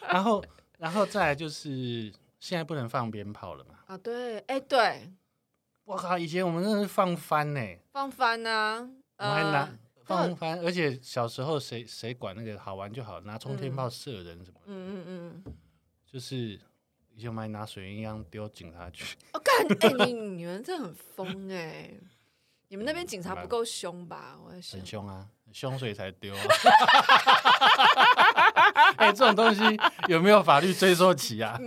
[0.07, 0.41] 然后，
[0.77, 3.75] 然后再来就是现在不能放鞭炮了嘛？
[3.87, 5.11] 啊，对，哎，对。
[5.89, 6.15] 我靠！
[6.19, 7.59] 以前我们真的是放翻呢，
[7.91, 8.87] 放翻啊，
[9.17, 9.67] 我还拿
[10.05, 15.53] 放翻，而且小时候谁谁管那个好玩就好，拿冲天炮射人什么的，嗯嗯嗯，
[16.05, 16.59] 就是
[17.15, 19.03] 以前我们还拿水银枪丢警察局。
[19.33, 21.89] 我干，哎，你你们这很疯哎！
[22.67, 24.37] 你们那边警察不够凶吧？
[24.45, 26.35] 我在想，很凶啊，凶所以才丢。
[28.97, 29.61] 哎，这种东西
[30.07, 31.59] 有没有法律追溯期啊？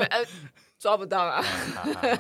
[0.83, 1.41] 抓不到啊！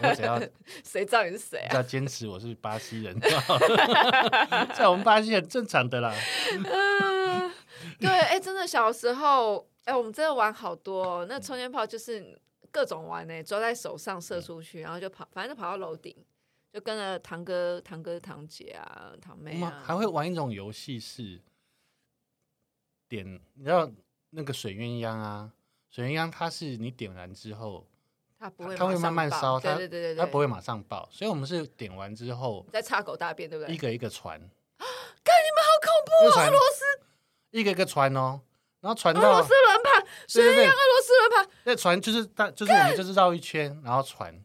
[0.04, 0.38] 我只要
[0.86, 1.74] 谁知道你是谁啊？
[1.74, 3.18] 要坚持我是巴西人，
[4.72, 6.14] 在我们巴西很正常的啦。
[6.52, 7.50] 嗯，
[7.98, 11.26] 对，哎、欸，真的小时候，哎、欸，我们真的玩好多、哦。
[11.28, 12.38] 那冲天炮就是
[12.70, 16.14] 各种玩呢，抓在手上射出去，然后就跑，反正就跑到楼顶
[16.72, 21.40] 就跟着堂哥、堂哥、堂姐啊、堂妹啊，还会玩一种游戏是
[23.08, 23.90] 点，你知道
[24.30, 25.50] 那个水鸳鸯啊，
[25.90, 27.84] 水鸳鸯它是你点燃之后，
[28.42, 33.72] 它不会，它会慢慢烧，对对对对，它不会马上爆，所以我们是点完之后再插狗大便，对不对？
[33.72, 37.06] 一个一个传，看你们好恐怖哦，俄罗斯
[37.52, 38.40] 一个一个传哦，
[38.80, 44.44] 然后传到俄罗斯轮盘，水鸳鸯俄罗斯轮盘，那传就是大就是我们就是绕一圈，然后传，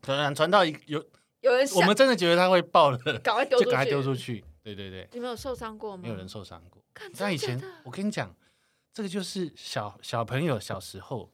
[0.00, 1.04] 传传到一有。
[1.40, 4.42] 有人，我们真的觉得它会爆了，赶快丢，就赶快丢出去。
[4.62, 6.00] 对对对，你们有受伤过吗？
[6.02, 6.82] 没有人受伤过。
[7.18, 8.34] 但以前我跟你讲，
[8.94, 11.30] 这个就是小小朋友小时候，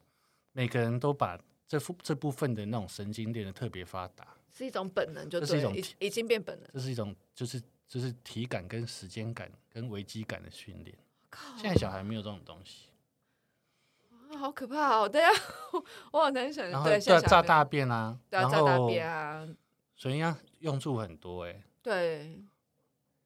[0.50, 1.38] 每个人都把
[1.70, 10.92] 这副这部分的那种神经链的特别发达，是一种本能，就这是一种已经变本能，这是一种就是就是体感跟时间感跟危机感的训练。
[11.56, 12.88] 现在小孩没有这种东西，
[14.10, 15.08] 啊，好可怕哦！
[15.08, 15.30] 对啊，
[16.10, 16.68] 我好难想。
[16.68, 19.48] 然后对炸大便啊，对啊，炸大便啊。
[19.94, 22.42] 所以要用处很多哎、欸，对，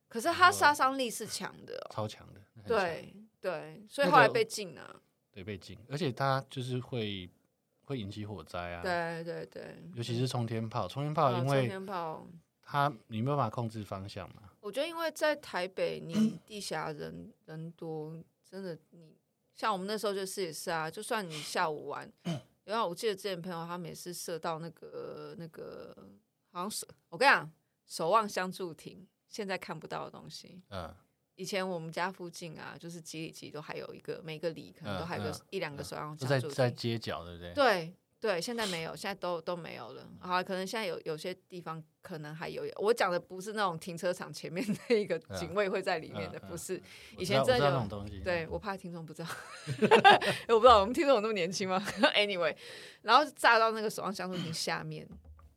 [0.07, 5.01] 可是它杀伤力是强的、喔，超强的，对对，所以后来被禁了、那个，
[5.33, 7.31] 对，被禁，而且它就是会
[7.85, 12.27] 会引起火灾啊，对对对，尤其是冲天炮，冲天炮因为冲天炮
[12.63, 19.17] 它你没有办法控制方向嘛，我觉得因为在台北你 地下人人多，真的你
[19.55, 22.11] 像我们那时候就是也是啊，就算你下午玩，
[22.65, 25.97] 然后我记得之前朋友他们也是射到那个那个。
[26.55, 27.51] 好像是我跟你讲，
[27.85, 30.63] 守望相助亭现在看不到的东西。
[30.71, 30.95] 嗯，
[31.37, 36.49] 以前我们家附近啊，就是几里几都还有一个，每个里可能都还有个一两个守望相助。
[36.49, 37.53] 在在街角，对不对？
[37.55, 40.09] 对对，现在没有，现在都都没有了。
[40.19, 42.65] 好，可能现在有有些地方可能还有。
[42.77, 46.81] 我讲的不是那种停车场前面那一个警卫会在里面的，不是。
[47.19, 47.87] 以前真的有。
[47.87, 48.21] 东西。
[48.21, 49.29] 对，我怕听众不知道，
[50.49, 51.79] 我不知道我们听众有那么年轻吗？
[52.17, 52.57] Anyway，
[53.03, 55.07] 然后炸到那个守望相助亭下面。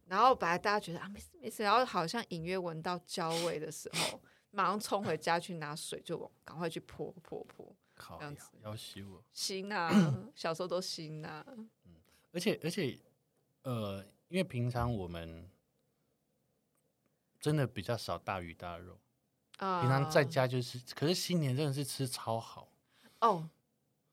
[0.08, 4.22] 然后本来大家觉得啊没事没事，然后好像隐约闻到焦味的时候，
[4.52, 7.76] 马上冲回家去拿水，就赶快去泼泼泼，
[8.18, 8.52] 这样子。
[8.62, 9.24] 要洗我。
[9.32, 9.92] 新啊，
[10.36, 11.46] 小时候都新啊。
[11.48, 11.70] 嗯，
[12.32, 12.98] 而且而且
[13.64, 15.50] 呃，因为平常我们
[17.40, 19.00] 真的比较少大鱼大肉。
[19.58, 22.70] 啊，平常在家就是，可是新年真的是吃超好。
[23.22, 23.50] 哦。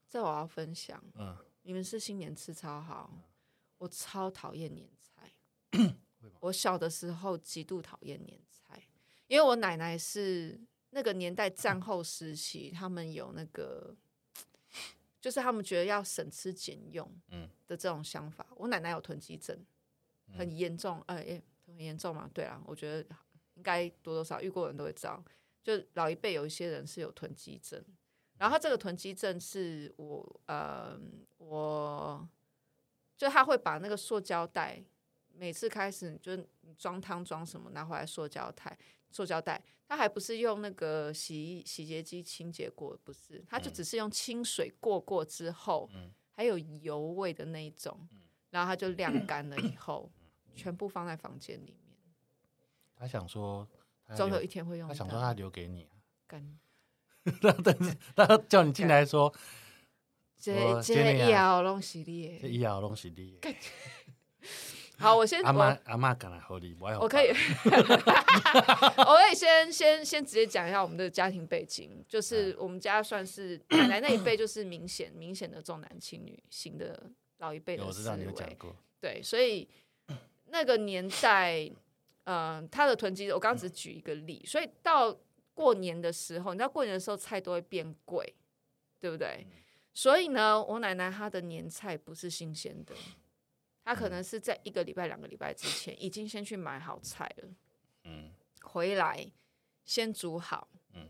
[0.07, 3.11] 这我要分享，嗯，你们是新年吃超好，
[3.77, 5.35] 我超讨厌年菜。
[6.39, 8.44] 我小的时候极度讨厌年菜，
[9.27, 10.59] 因为我奶奶是
[10.91, 13.95] 那个年代战后时期，他们有那个，
[15.19, 18.45] 就是他们觉得要省吃俭用，嗯的这种想法。
[18.55, 19.57] 我奶奶有囤积症，
[20.37, 22.29] 很严重，哎、欸，很严重嘛？
[22.33, 23.15] 对啊，我觉得
[23.55, 25.23] 应该多多少遇过的人都会知道，
[25.63, 27.83] 就老一辈有一些人是有囤积症，
[28.37, 30.99] 然后这个囤积症是我，呃，
[31.37, 32.27] 我
[33.17, 34.83] 就他会把那个塑胶袋。
[35.37, 38.77] 每次开始就是你装汤装什么拿回来塑胶袋，
[39.15, 51.97] 塑胶袋，它还不是用那个洗洗洁机清洁过，不是，它就只是用清水过过之后，嗯、还有油味的那一种，嗯、然后它就晾干了以后，嗯、全部放在房间里面。
[52.97, 53.65] 他想说，
[54.17, 54.89] 总有一天会用。
[54.89, 55.87] 他想说他留给你，
[56.27, 56.59] 干。
[57.41, 59.33] 他等，他叫你进来说，
[60.37, 63.39] 这这一摇拢是你，这一摇拢是你。
[64.97, 67.29] 好，我先阿妈阿妈赶来合理，我可以，
[68.97, 78.57] 我可以先先先直接讲一下我们的家庭背景，就是我们家算是 奶奶那一辈，就是明显明显的重男轻女型的老一辈的思维。
[79.01, 79.67] 对，所以
[80.47, 81.69] 那个年代，
[82.23, 85.15] 嗯、呃，他的囤积，我刚刚只举一个例，所以到
[85.53, 88.33] 过年的时候，你知道过年的时候菜都会变贵，
[88.99, 89.45] 对不对？
[89.93, 92.95] 所以呢，我奶奶她的年菜不是新鲜的。
[93.85, 97.49] 他可能是在一个礼拜、两个礼拜之前已经先去买好菜了，
[98.03, 98.33] 嗯，
[98.63, 99.31] 回来
[99.85, 101.07] 先煮好，嗯，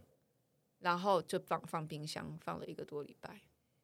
[0.79, 3.41] 然后就放放冰箱，放了一个多礼拜，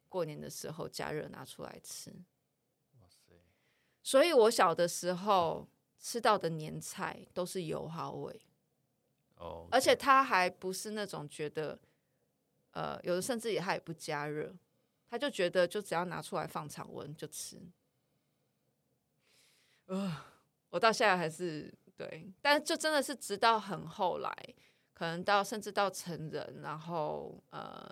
[0.10, 2.12] 过年的时候加热拿出来吃。
[3.00, 3.34] 哇塞！
[4.04, 5.66] 所以我小的时候
[5.98, 8.42] 吃到的年菜都是油耗味，
[9.36, 11.80] 哦，而且他还不是那种觉得，
[12.72, 14.54] 呃，有的甚至也他也不加热，
[15.10, 17.58] 他就觉得就只要拿出来放常温就吃。
[19.92, 20.10] 呃，
[20.70, 24.34] 我到现在还是对，但就真的是直到很后来，
[24.94, 27.86] 可能到甚至到成人，然后呃，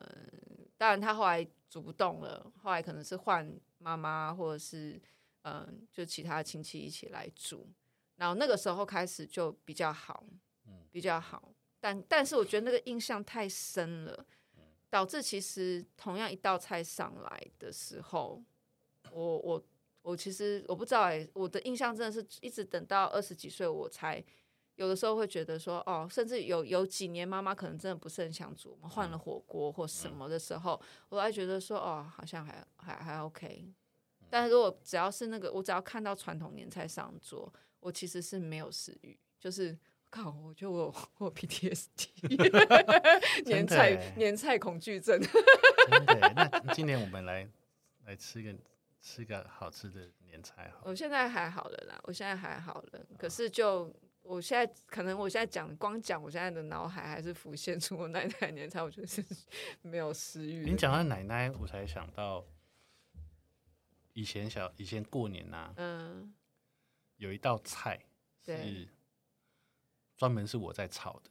[0.78, 4.93] 当然他后来煮不动了，后来可能是换妈妈或者是
[5.41, 7.68] 嗯、呃，就其他亲戚一起来煮，
[8.16, 10.24] 然后那个时候开始就比较好，
[10.68, 14.26] 嗯比较好，但但是我觉得那个印象太深了，
[14.89, 18.41] 导致其实同样一道菜上来的时候，
[19.12, 19.62] 我我。
[20.10, 24.24] 我其实我不知道哎、欸，我的印象真的是一直等到二十几岁我才
[24.76, 33.72] 有的时候会觉得说哦，甚至有有几年妈妈可能真的不是很想煮，我们换了火锅或什么的时候，嗯、我还觉得说哦，好像还还还 OK。
[34.32, 39.78] 但是如果只要是那个，我只要看到传统年菜上桌，我其实是没有食欲，就是
[40.10, 42.07] 靠，我觉得我有我有 PTSD，
[43.45, 45.22] 年菜年菜恐惧症。
[45.22, 46.34] 真的，
[46.66, 47.47] 那今年我们来
[48.05, 48.55] 来吃一个
[49.02, 50.82] 吃个好吃的年菜好。
[50.86, 59.24] 我现在还好了啦，我现在还好了，可是就我现在可能我现在讲光讲，我现在的脑海还是浮现出我奶奶年菜，我觉得是
[59.82, 60.70] 没有食欲。
[60.70, 62.45] 你讲到奶奶，我才想到。
[64.14, 66.34] 以前小以前过年呐、啊，嗯，
[67.18, 67.97] 有一道菜
[68.43, 68.89] 是
[70.18, 71.30] 专门是我在炒的。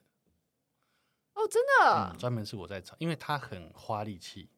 [1.35, 4.49] 哦，真的，专、嗯、门是我在炒，因为它很花力气。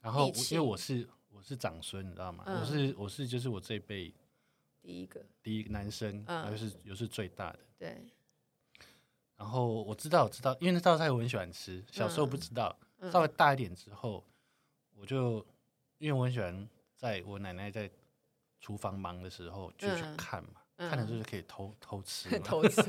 [0.00, 1.08] 然后因为我是
[1.38, 2.42] 我是长孙，你知道吗？
[2.48, 4.12] 嗯、我是我是就是我这一辈
[4.82, 7.60] 第一个第一个男生，又、嗯、是又是最大的。
[7.78, 8.04] 对。
[9.36, 14.24] 然后我知道我知道，因为那道菜我很喜欢吃，小时候不知道，嗯、稍微大一点之后，
[14.96, 15.46] 我就
[15.98, 16.68] 因为我很喜欢。
[16.96, 17.88] 在我奶奶在
[18.60, 22.38] 厨房忙的时候，就去看嘛，嗯、看的时候就可以偷偷吃嘛。
[22.44, 22.82] 偷吃。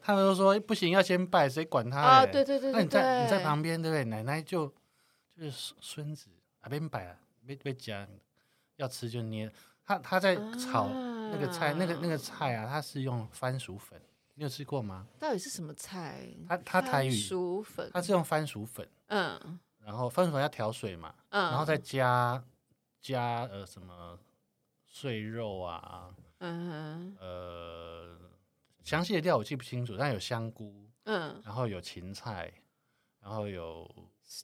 [0.00, 2.00] 他们都说不行，要先拜，谁管他？
[2.00, 2.72] 啊，对对对，对。
[2.72, 4.04] 那你在你在旁边，对不对？
[4.04, 4.72] 奶奶就就
[5.48, 6.28] 是孙子
[6.60, 7.16] 啊，别摆啊，
[7.46, 8.06] 别别讲，
[8.76, 9.50] 要吃就捏。
[9.84, 14.00] 他他在炒那个菜，啊、那个那个菜啊，他是用番薯粉，
[14.34, 15.06] 你有吃过吗？
[15.18, 16.28] 到底是什么菜？
[16.48, 18.88] 他他台语，番薯粉，他是用番薯粉。
[19.06, 19.58] 嗯。
[19.78, 22.44] 然后番薯粉要调水嘛，嗯、然后再加
[23.00, 24.16] 加呃什么
[24.86, 28.18] 碎肉啊，嗯哼，呃
[28.84, 32.52] 详细的料我记不清楚，但有香菇，嗯，然后有芹菜，
[33.20, 33.90] 然后有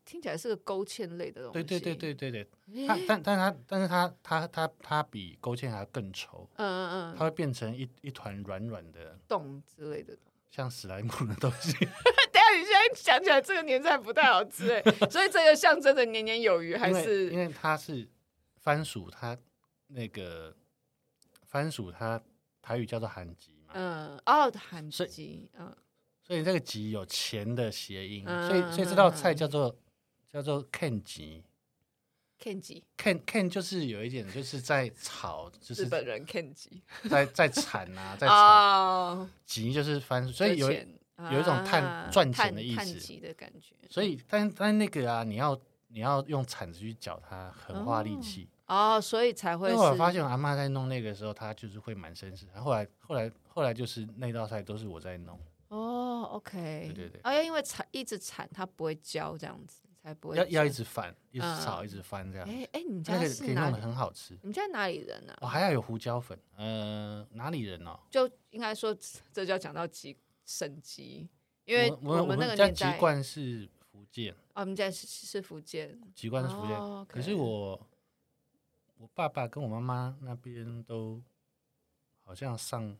[0.05, 10.17] 听起来是个勾芡类的东西，对对对对对对， 它但但它但是它它它它比勾芡还要更稠，嗯嗯嗯，它会变成一一团软软的冻之类的，
[10.51, 11.73] 像史莱姆的东西。
[12.33, 18.07] 等下你现在想起来，这个年菜不太好吃哎，所以这个象征着年年有余，还是因为它是
[18.57, 19.37] 番薯，它
[19.89, 20.55] 那个
[21.45, 22.21] 番薯，它
[22.61, 25.75] 台语叫做韩吉嘛，嗯，哦，韩吉，嗯，
[26.27, 29.77] 所以这个“吉”有钱的谐音，所以所以这道菜叫做
[30.33, 31.45] 叫做 “ken 吉
[32.41, 36.71] ”，ken 薯，ken ken 就是有一点就是在炒，就是日本人 ken 薯，
[37.09, 40.71] 在在铲啊， 在炒，吉就是番薯，所以有。
[41.33, 45.59] 有一种赚赚钱的意思的感觉，所以但但那个啊，你要
[45.89, 49.71] 你要用铲子去搅它，很花力气哦，所以才会。
[49.71, 52.45] 因为我发现我阿妈在弄那个时候，她就是会蛮绅士。
[52.57, 55.41] 后来后来后来就是那道菜都是我在弄。
[56.27, 57.21] 哦，OK，对对对。
[57.23, 60.37] 啊，要因为铲一直铲，它不会焦，这样子才不会。
[60.37, 62.49] 要要一直翻，一直炒，一直翻这样。
[62.49, 64.35] 哎哎，你们家是可以弄得很好吃。
[64.35, 65.37] 你们家哪里人呢？
[65.41, 66.39] 我还要有胡椒粉。
[66.57, 67.99] 呃，哪里人哦？
[68.11, 68.95] 就应该说，
[69.33, 71.29] 这就要讲到籍省级。
[71.65, 74.33] 因为我们那个年代，籍贯是福建。
[74.33, 77.07] 哦，我们家是是福建，籍贯是福建。
[77.07, 77.89] 可是我，
[78.99, 81.21] 我爸爸跟我妈妈那边都
[82.23, 82.97] 好像上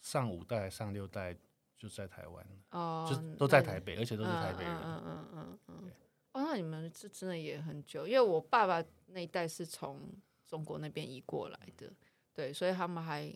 [0.00, 1.36] 上五代、上六代
[1.76, 4.72] 就在台湾哦，就都在台北，而且都是台北人。
[4.74, 5.90] 嗯嗯嗯嗯。
[6.32, 10.00] 哦，那你们是真的也很久，因为我爸爸那一代是从
[10.46, 11.92] 中国那边移过来的，
[12.32, 13.34] 对，所以他们还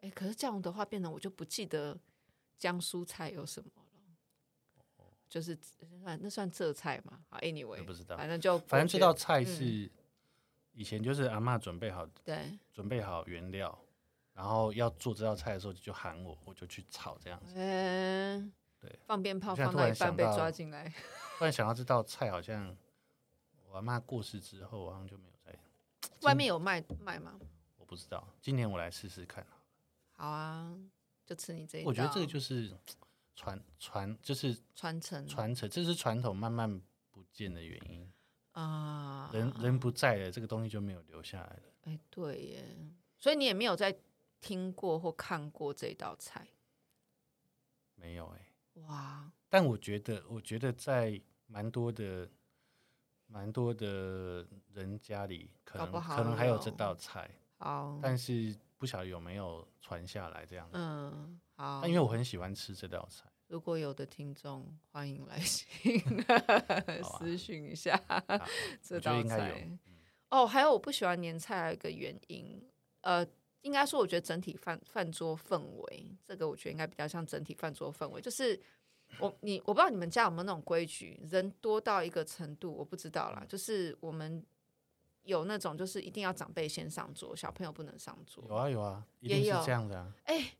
[0.00, 1.98] 哎，可是这样的话，变成我就不记得
[2.58, 3.80] 江苏菜有什么了。
[5.28, 5.56] 就是
[6.02, 7.20] 算那算浙菜嘛？
[7.28, 9.88] 好，anyway，不知道，反正就反正这道菜是
[10.72, 13.78] 以前就是阿嬷准备好，对，准备好原料，
[14.32, 17.52] 然后要做这道菜的时候就喊我，我就去炒这样子。
[17.56, 20.92] 嗯，对，放鞭炮放到一半被抓进来。
[21.38, 22.76] 突然想到这道菜，好像
[23.68, 25.58] 我阿嬷过世之后，好像就没有在。
[26.22, 27.38] 外面有卖卖吗？
[27.78, 29.46] 我不知道，今年我来试试看。
[30.12, 30.76] 好啊，
[31.24, 31.88] 就吃你这一道。
[31.88, 32.72] 我觉得这个就是。
[33.36, 36.78] 传传就是传承传承，这是传统慢慢
[37.10, 38.06] 不见的原因
[38.52, 39.30] 啊！
[39.32, 41.62] 人人不在了，这个东西就没有留下来了。
[41.84, 42.64] 哎，对耶，
[43.18, 43.96] 所以你也没有在
[44.40, 46.48] 听过或看过这道菜？
[47.94, 48.46] 没有哎。
[48.86, 49.30] 哇！
[49.48, 52.30] 但我觉得，我觉得在蛮多的、
[53.26, 57.30] 蛮多的人家里，可能可能还有这道菜。
[57.58, 60.78] 好，但是不晓得有没有传下来这样子。
[60.78, 61.86] 嗯，好。
[61.86, 63.28] 因为我很喜欢吃这道菜。
[63.48, 66.00] 如果有的听众，欢迎来信
[67.18, 68.00] 私讯一下
[68.80, 69.68] 这道菜。
[70.28, 72.62] 哦，还有我不喜欢年菜的一个原因，
[73.00, 73.26] 呃，
[73.62, 78.20] 应该说我觉得整体饭饭桌氛围，这个我觉得应该比较像整体饭桌氛围。
[78.20, 78.58] 就是
[79.18, 83.44] 我你我不知道你们家有没有那种规矩，人多到一个程度，我不知道啦。
[83.48, 84.44] 就是我们
[85.22, 88.44] 有那种就是一定要长辈先上桌，小朋友不能上桌？
[88.48, 90.12] 有啊有啊，一定是这样的啊。
[90.24, 90.52] 哎、欸，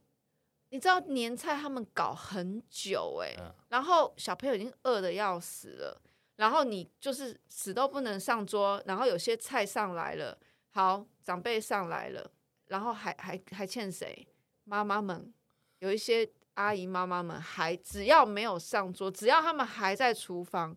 [0.69, 6.01] 你知道年菜他们搞很久哎、欸，嗯、然后小朋友已经饿的要死了，
[6.37, 10.39] 然后你就是死都不能上桌，然后有些菜上来了，
[10.71, 12.31] 好，长辈上来了，
[12.71, 14.27] 然后还还还欠谁？
[14.65, 15.33] 妈妈们
[15.81, 16.29] 有一些。
[16.55, 20.77] 阿姨妈妈们还只要没有上桌，只要他们还在厨房，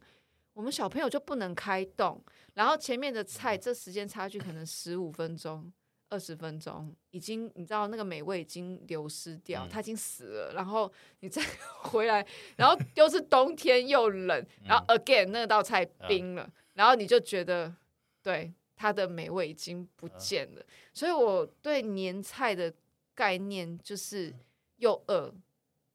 [0.54, 2.24] 我们小朋友就不能开动。
[2.54, 5.70] 然后前面的菜，这时间差距可能十五分钟、
[6.08, 10.54] 二十分钟，已经你知道那个美味已经流失掉，它已经死了。
[10.54, 10.90] 然后
[11.20, 11.42] 你再
[11.84, 12.26] 回来，
[12.56, 17.76] 然后又是冬天又冷，然后 again 那道菜冰了，然后你就觉得
[18.22, 18.54] 对
[18.84, 20.66] 它的美味已经不见了。
[20.94, 22.74] 所以我对年菜的
[23.16, 24.36] 概念就是
[24.76, 25.34] 又饿。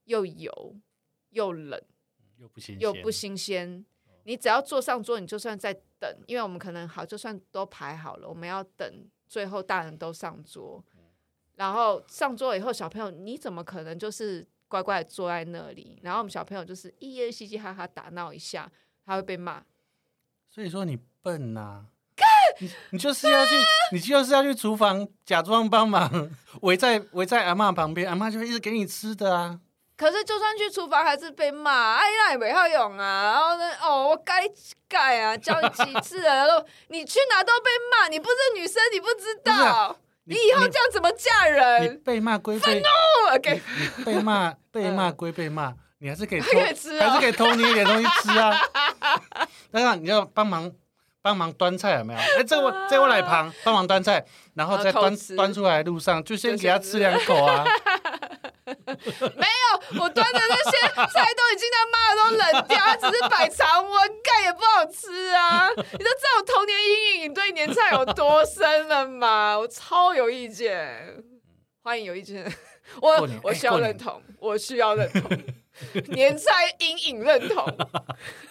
[0.08, 0.74] 又油
[1.32, 1.78] 又冷，
[2.38, 3.84] 又不新鲜，又不新鲜。
[4.24, 5.70] 你只要坐上桌，你就算在
[6.00, 10.82] 等，因为我们可能好，就算都排好了，我们要等最后大人都上桌，
[11.56, 16.00] 然后上桌以后，小朋友你怎么可能就是乖乖坐在那里？
[16.02, 18.72] 然后我们小朋友就是一夜嘻嘻哈哈打闹一下，
[19.04, 19.62] 他会被骂。
[20.48, 21.86] 所以说你笨呐、啊，
[22.58, 23.54] 你你就是要去，
[23.92, 26.30] 你就是要去厨房假装帮忙，
[26.62, 29.58] 围在围在阿妈旁边，阿妈就会一直给你吃的啊。
[29.96, 31.96] 可是，就算去厨房，还是被骂。
[31.96, 33.32] 哎，呀也没好用啊。
[33.32, 34.44] 然后呢，哦，我改
[34.88, 38.06] 改啊，教你几次了，然后你去哪都被骂。
[38.06, 39.52] 你不是女生，你不知道。
[39.52, 41.82] 啊、你，你以后这样怎么嫁人？
[41.82, 43.60] 你被骂归被骂，OK。
[44.04, 48.56] 被骂被骂归被骂，你还是可以偷，还是可以偷你一点东西吃啊。
[49.72, 50.70] 当然，你要帮忙
[51.28, 52.18] 帮忙端菜，有没有？
[52.40, 54.24] 哎，这我这我来旁帮忙端菜，
[54.54, 57.62] 然后再端端出来的路上，就先给他吃两口啊。
[58.64, 65.68] 没有，我端的那些菜都已经他妈的都冷掉，它只是摆常温，盖也不好吃啊！
[65.76, 69.58] 你都知道我童年阴影，你对年菜有多深了吗？
[69.58, 71.22] 我超有意见，
[71.82, 72.50] 欢迎有意见，
[73.02, 75.30] 我我需要认同，我需要认同，
[76.08, 77.64] 年菜阴影认同。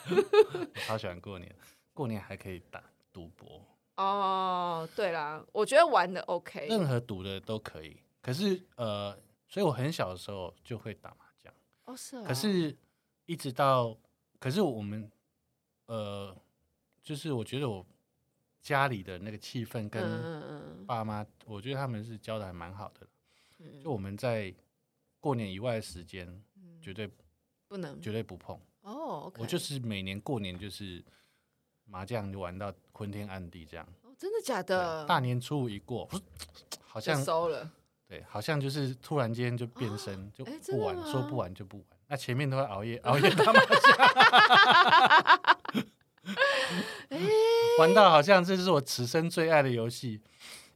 [0.09, 1.55] 我超喜欢过年，
[1.97, 3.61] 过年还可以打赌博。
[3.95, 7.97] 哦，对啦，我觉得玩的 OK，任何赌的都可以。
[8.21, 9.17] 可是呃。
[9.49, 11.53] 所以我很小的时候就会打麻将，
[11.85, 12.77] 哦是啊，可是
[13.27, 13.97] 一直到，
[14.39, 15.09] 可是我们，
[15.85, 16.35] 呃，
[17.01, 17.85] 就是我觉得我
[18.61, 23.07] 家里的那个气氛跟爸妈，我觉得他们是教的还蛮好的，
[23.81, 24.53] 就我们在
[25.21, 26.43] 过年以外的时间，
[26.81, 27.09] 绝对
[27.69, 28.59] 不能，绝对不碰。
[28.81, 31.01] 哦，我就是每年过年就是
[31.89, 33.87] 麻将就玩到昏天暗地这样。
[34.03, 35.05] 哦，真的假的？
[35.05, 36.07] 大年初五一过，
[36.85, 37.69] 好像收了。
[38.07, 41.85] 对，好像就是突然间就变身，哦、就不玩，说不玩就不玩。
[42.07, 43.97] 那前面都会熬夜， 熬夜打麻将，
[47.79, 50.21] 玩到好像这是我此生最爱的游戏。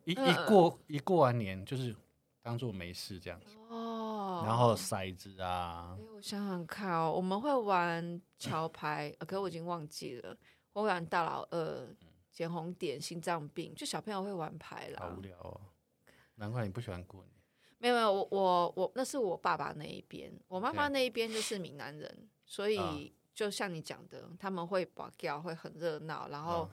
[0.04, 1.96] 一一过一过完年，就是
[2.42, 3.56] 当做没事这样子。
[3.70, 10.36] 哦，然后骰子啊，我想想看哦，我们会玩桥牌，可是我已经忘记了。
[10.74, 11.96] 我玩大老二、
[12.32, 15.00] 捡红点、心脏病，就小朋友会玩牌啦。
[15.02, 15.62] 好无聊哦。
[16.36, 17.32] 难怪你不喜欢过年。
[17.78, 26.70] 没有没有，我我我那是我爸爸那一边，我妈妈那一边就是闽南人所以就像你讲的，他们会跋轿，会很热闹，然后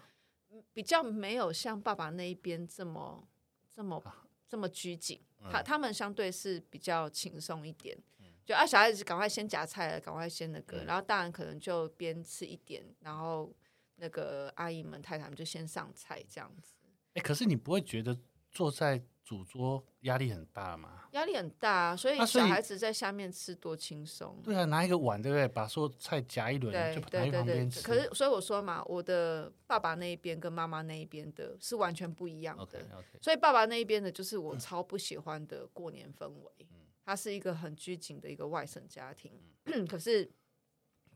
[0.72, 3.26] 比较没有像爸爸那一边这么
[3.74, 4.02] 这么
[4.46, 5.18] 这么拘谨，
[5.50, 7.96] 他他们相对是比较轻松一点，
[8.44, 13.50] 就啊小孩子赶快先夹菜了，赶快先那个，然后大人可能就边吃一点，然后
[13.98, 16.72] 那个阿姨们太太们就先上菜这样子。
[17.14, 18.16] 哎，可是你不会觉得
[18.50, 21.02] 坐在主桌压力很大吗？
[21.12, 24.40] 压力很大，所以小孩子在下面吃多轻松。
[24.42, 25.46] 对啊，拿一个碗，对不对？
[25.48, 27.82] 把所有菜夹一轮，对就在旁边吃。
[27.82, 32.64] 可是，所以我说嘛，我的爸爸那一边跟妈妈那一边的是完全不一样的。
[32.64, 33.22] Okay, okay.
[33.22, 36.52] 所以爸爸那一边的，就是我超不喜欢的过年氛围。
[36.70, 39.32] 嗯，他是一个很拘谨的一个外省家庭。
[39.64, 40.30] 嗯， 可是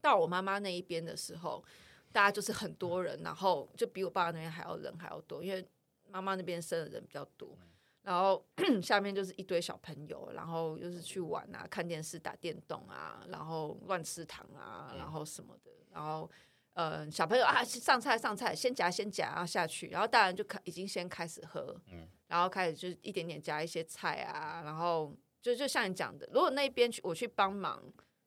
[0.00, 1.64] 到我妈妈那一边的时候，
[2.12, 5.66] 大家就是很多人，然后就比我爸爸那边还要人还要多，因为
[6.10, 7.56] 妈妈那边生的人比较多。
[8.02, 8.44] 然后
[8.82, 15.70] 下面就是一堆小朋友，然后又是去玩啊、看电视、打电动啊，然后乱吃糖啊，然后什么的。
[15.92, 16.28] 然后
[16.72, 19.88] 呃，小朋友啊，上菜上菜，先夹先夹，然后下去。
[19.88, 21.80] 然后大人就开已经先开始喝，
[22.26, 27.80] 然后开始就一点点夹一些菜啊，然后就就像你讲的，如果那边去我去帮忙，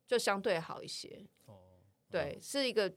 [0.08, 1.26] 就相对好一些。
[2.10, 2.90] 对，是一个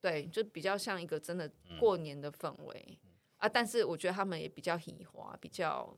[0.00, 2.98] 对，就比较像一个真的过年的氛围
[3.38, 3.48] 啊。
[3.48, 5.96] 但是我觉得他们也比较喜欢，比较。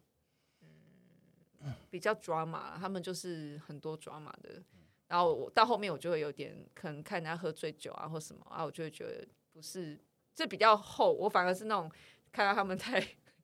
[1.90, 4.62] 比较 drama，他们就是很多 drama 的，
[5.08, 10.00] 然后我到后面我就会有点可能看人家喝醉酒啊或什么啊，我就会觉得不是，
[10.34, 11.92] 这比较厚，我反而是那种
[12.32, 12.98] 看到他们太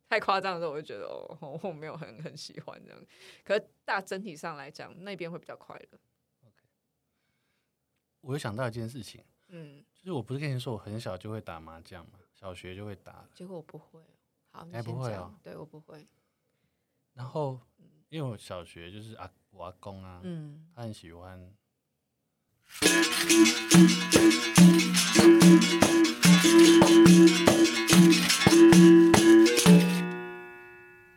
[0.09, 2.99] 太夸张的时候，我就觉得哦，我没有很很喜欢这样。
[3.45, 5.99] 可是大整体上来讲，那边会比较快乐。
[6.47, 6.65] OK，
[8.23, 13.29] 我又想到一件事情，嗯，就我不是跟你说我很小就会打麻将嘛小学就会打了。
[13.35, 14.01] 结果我不会
[14.53, 15.35] 好你不会哦。
[15.43, 16.07] 对我不会。
[17.15, 17.59] 然后
[18.09, 21.53] 因为我小学就是阿我阿公啊嗯他很喜欢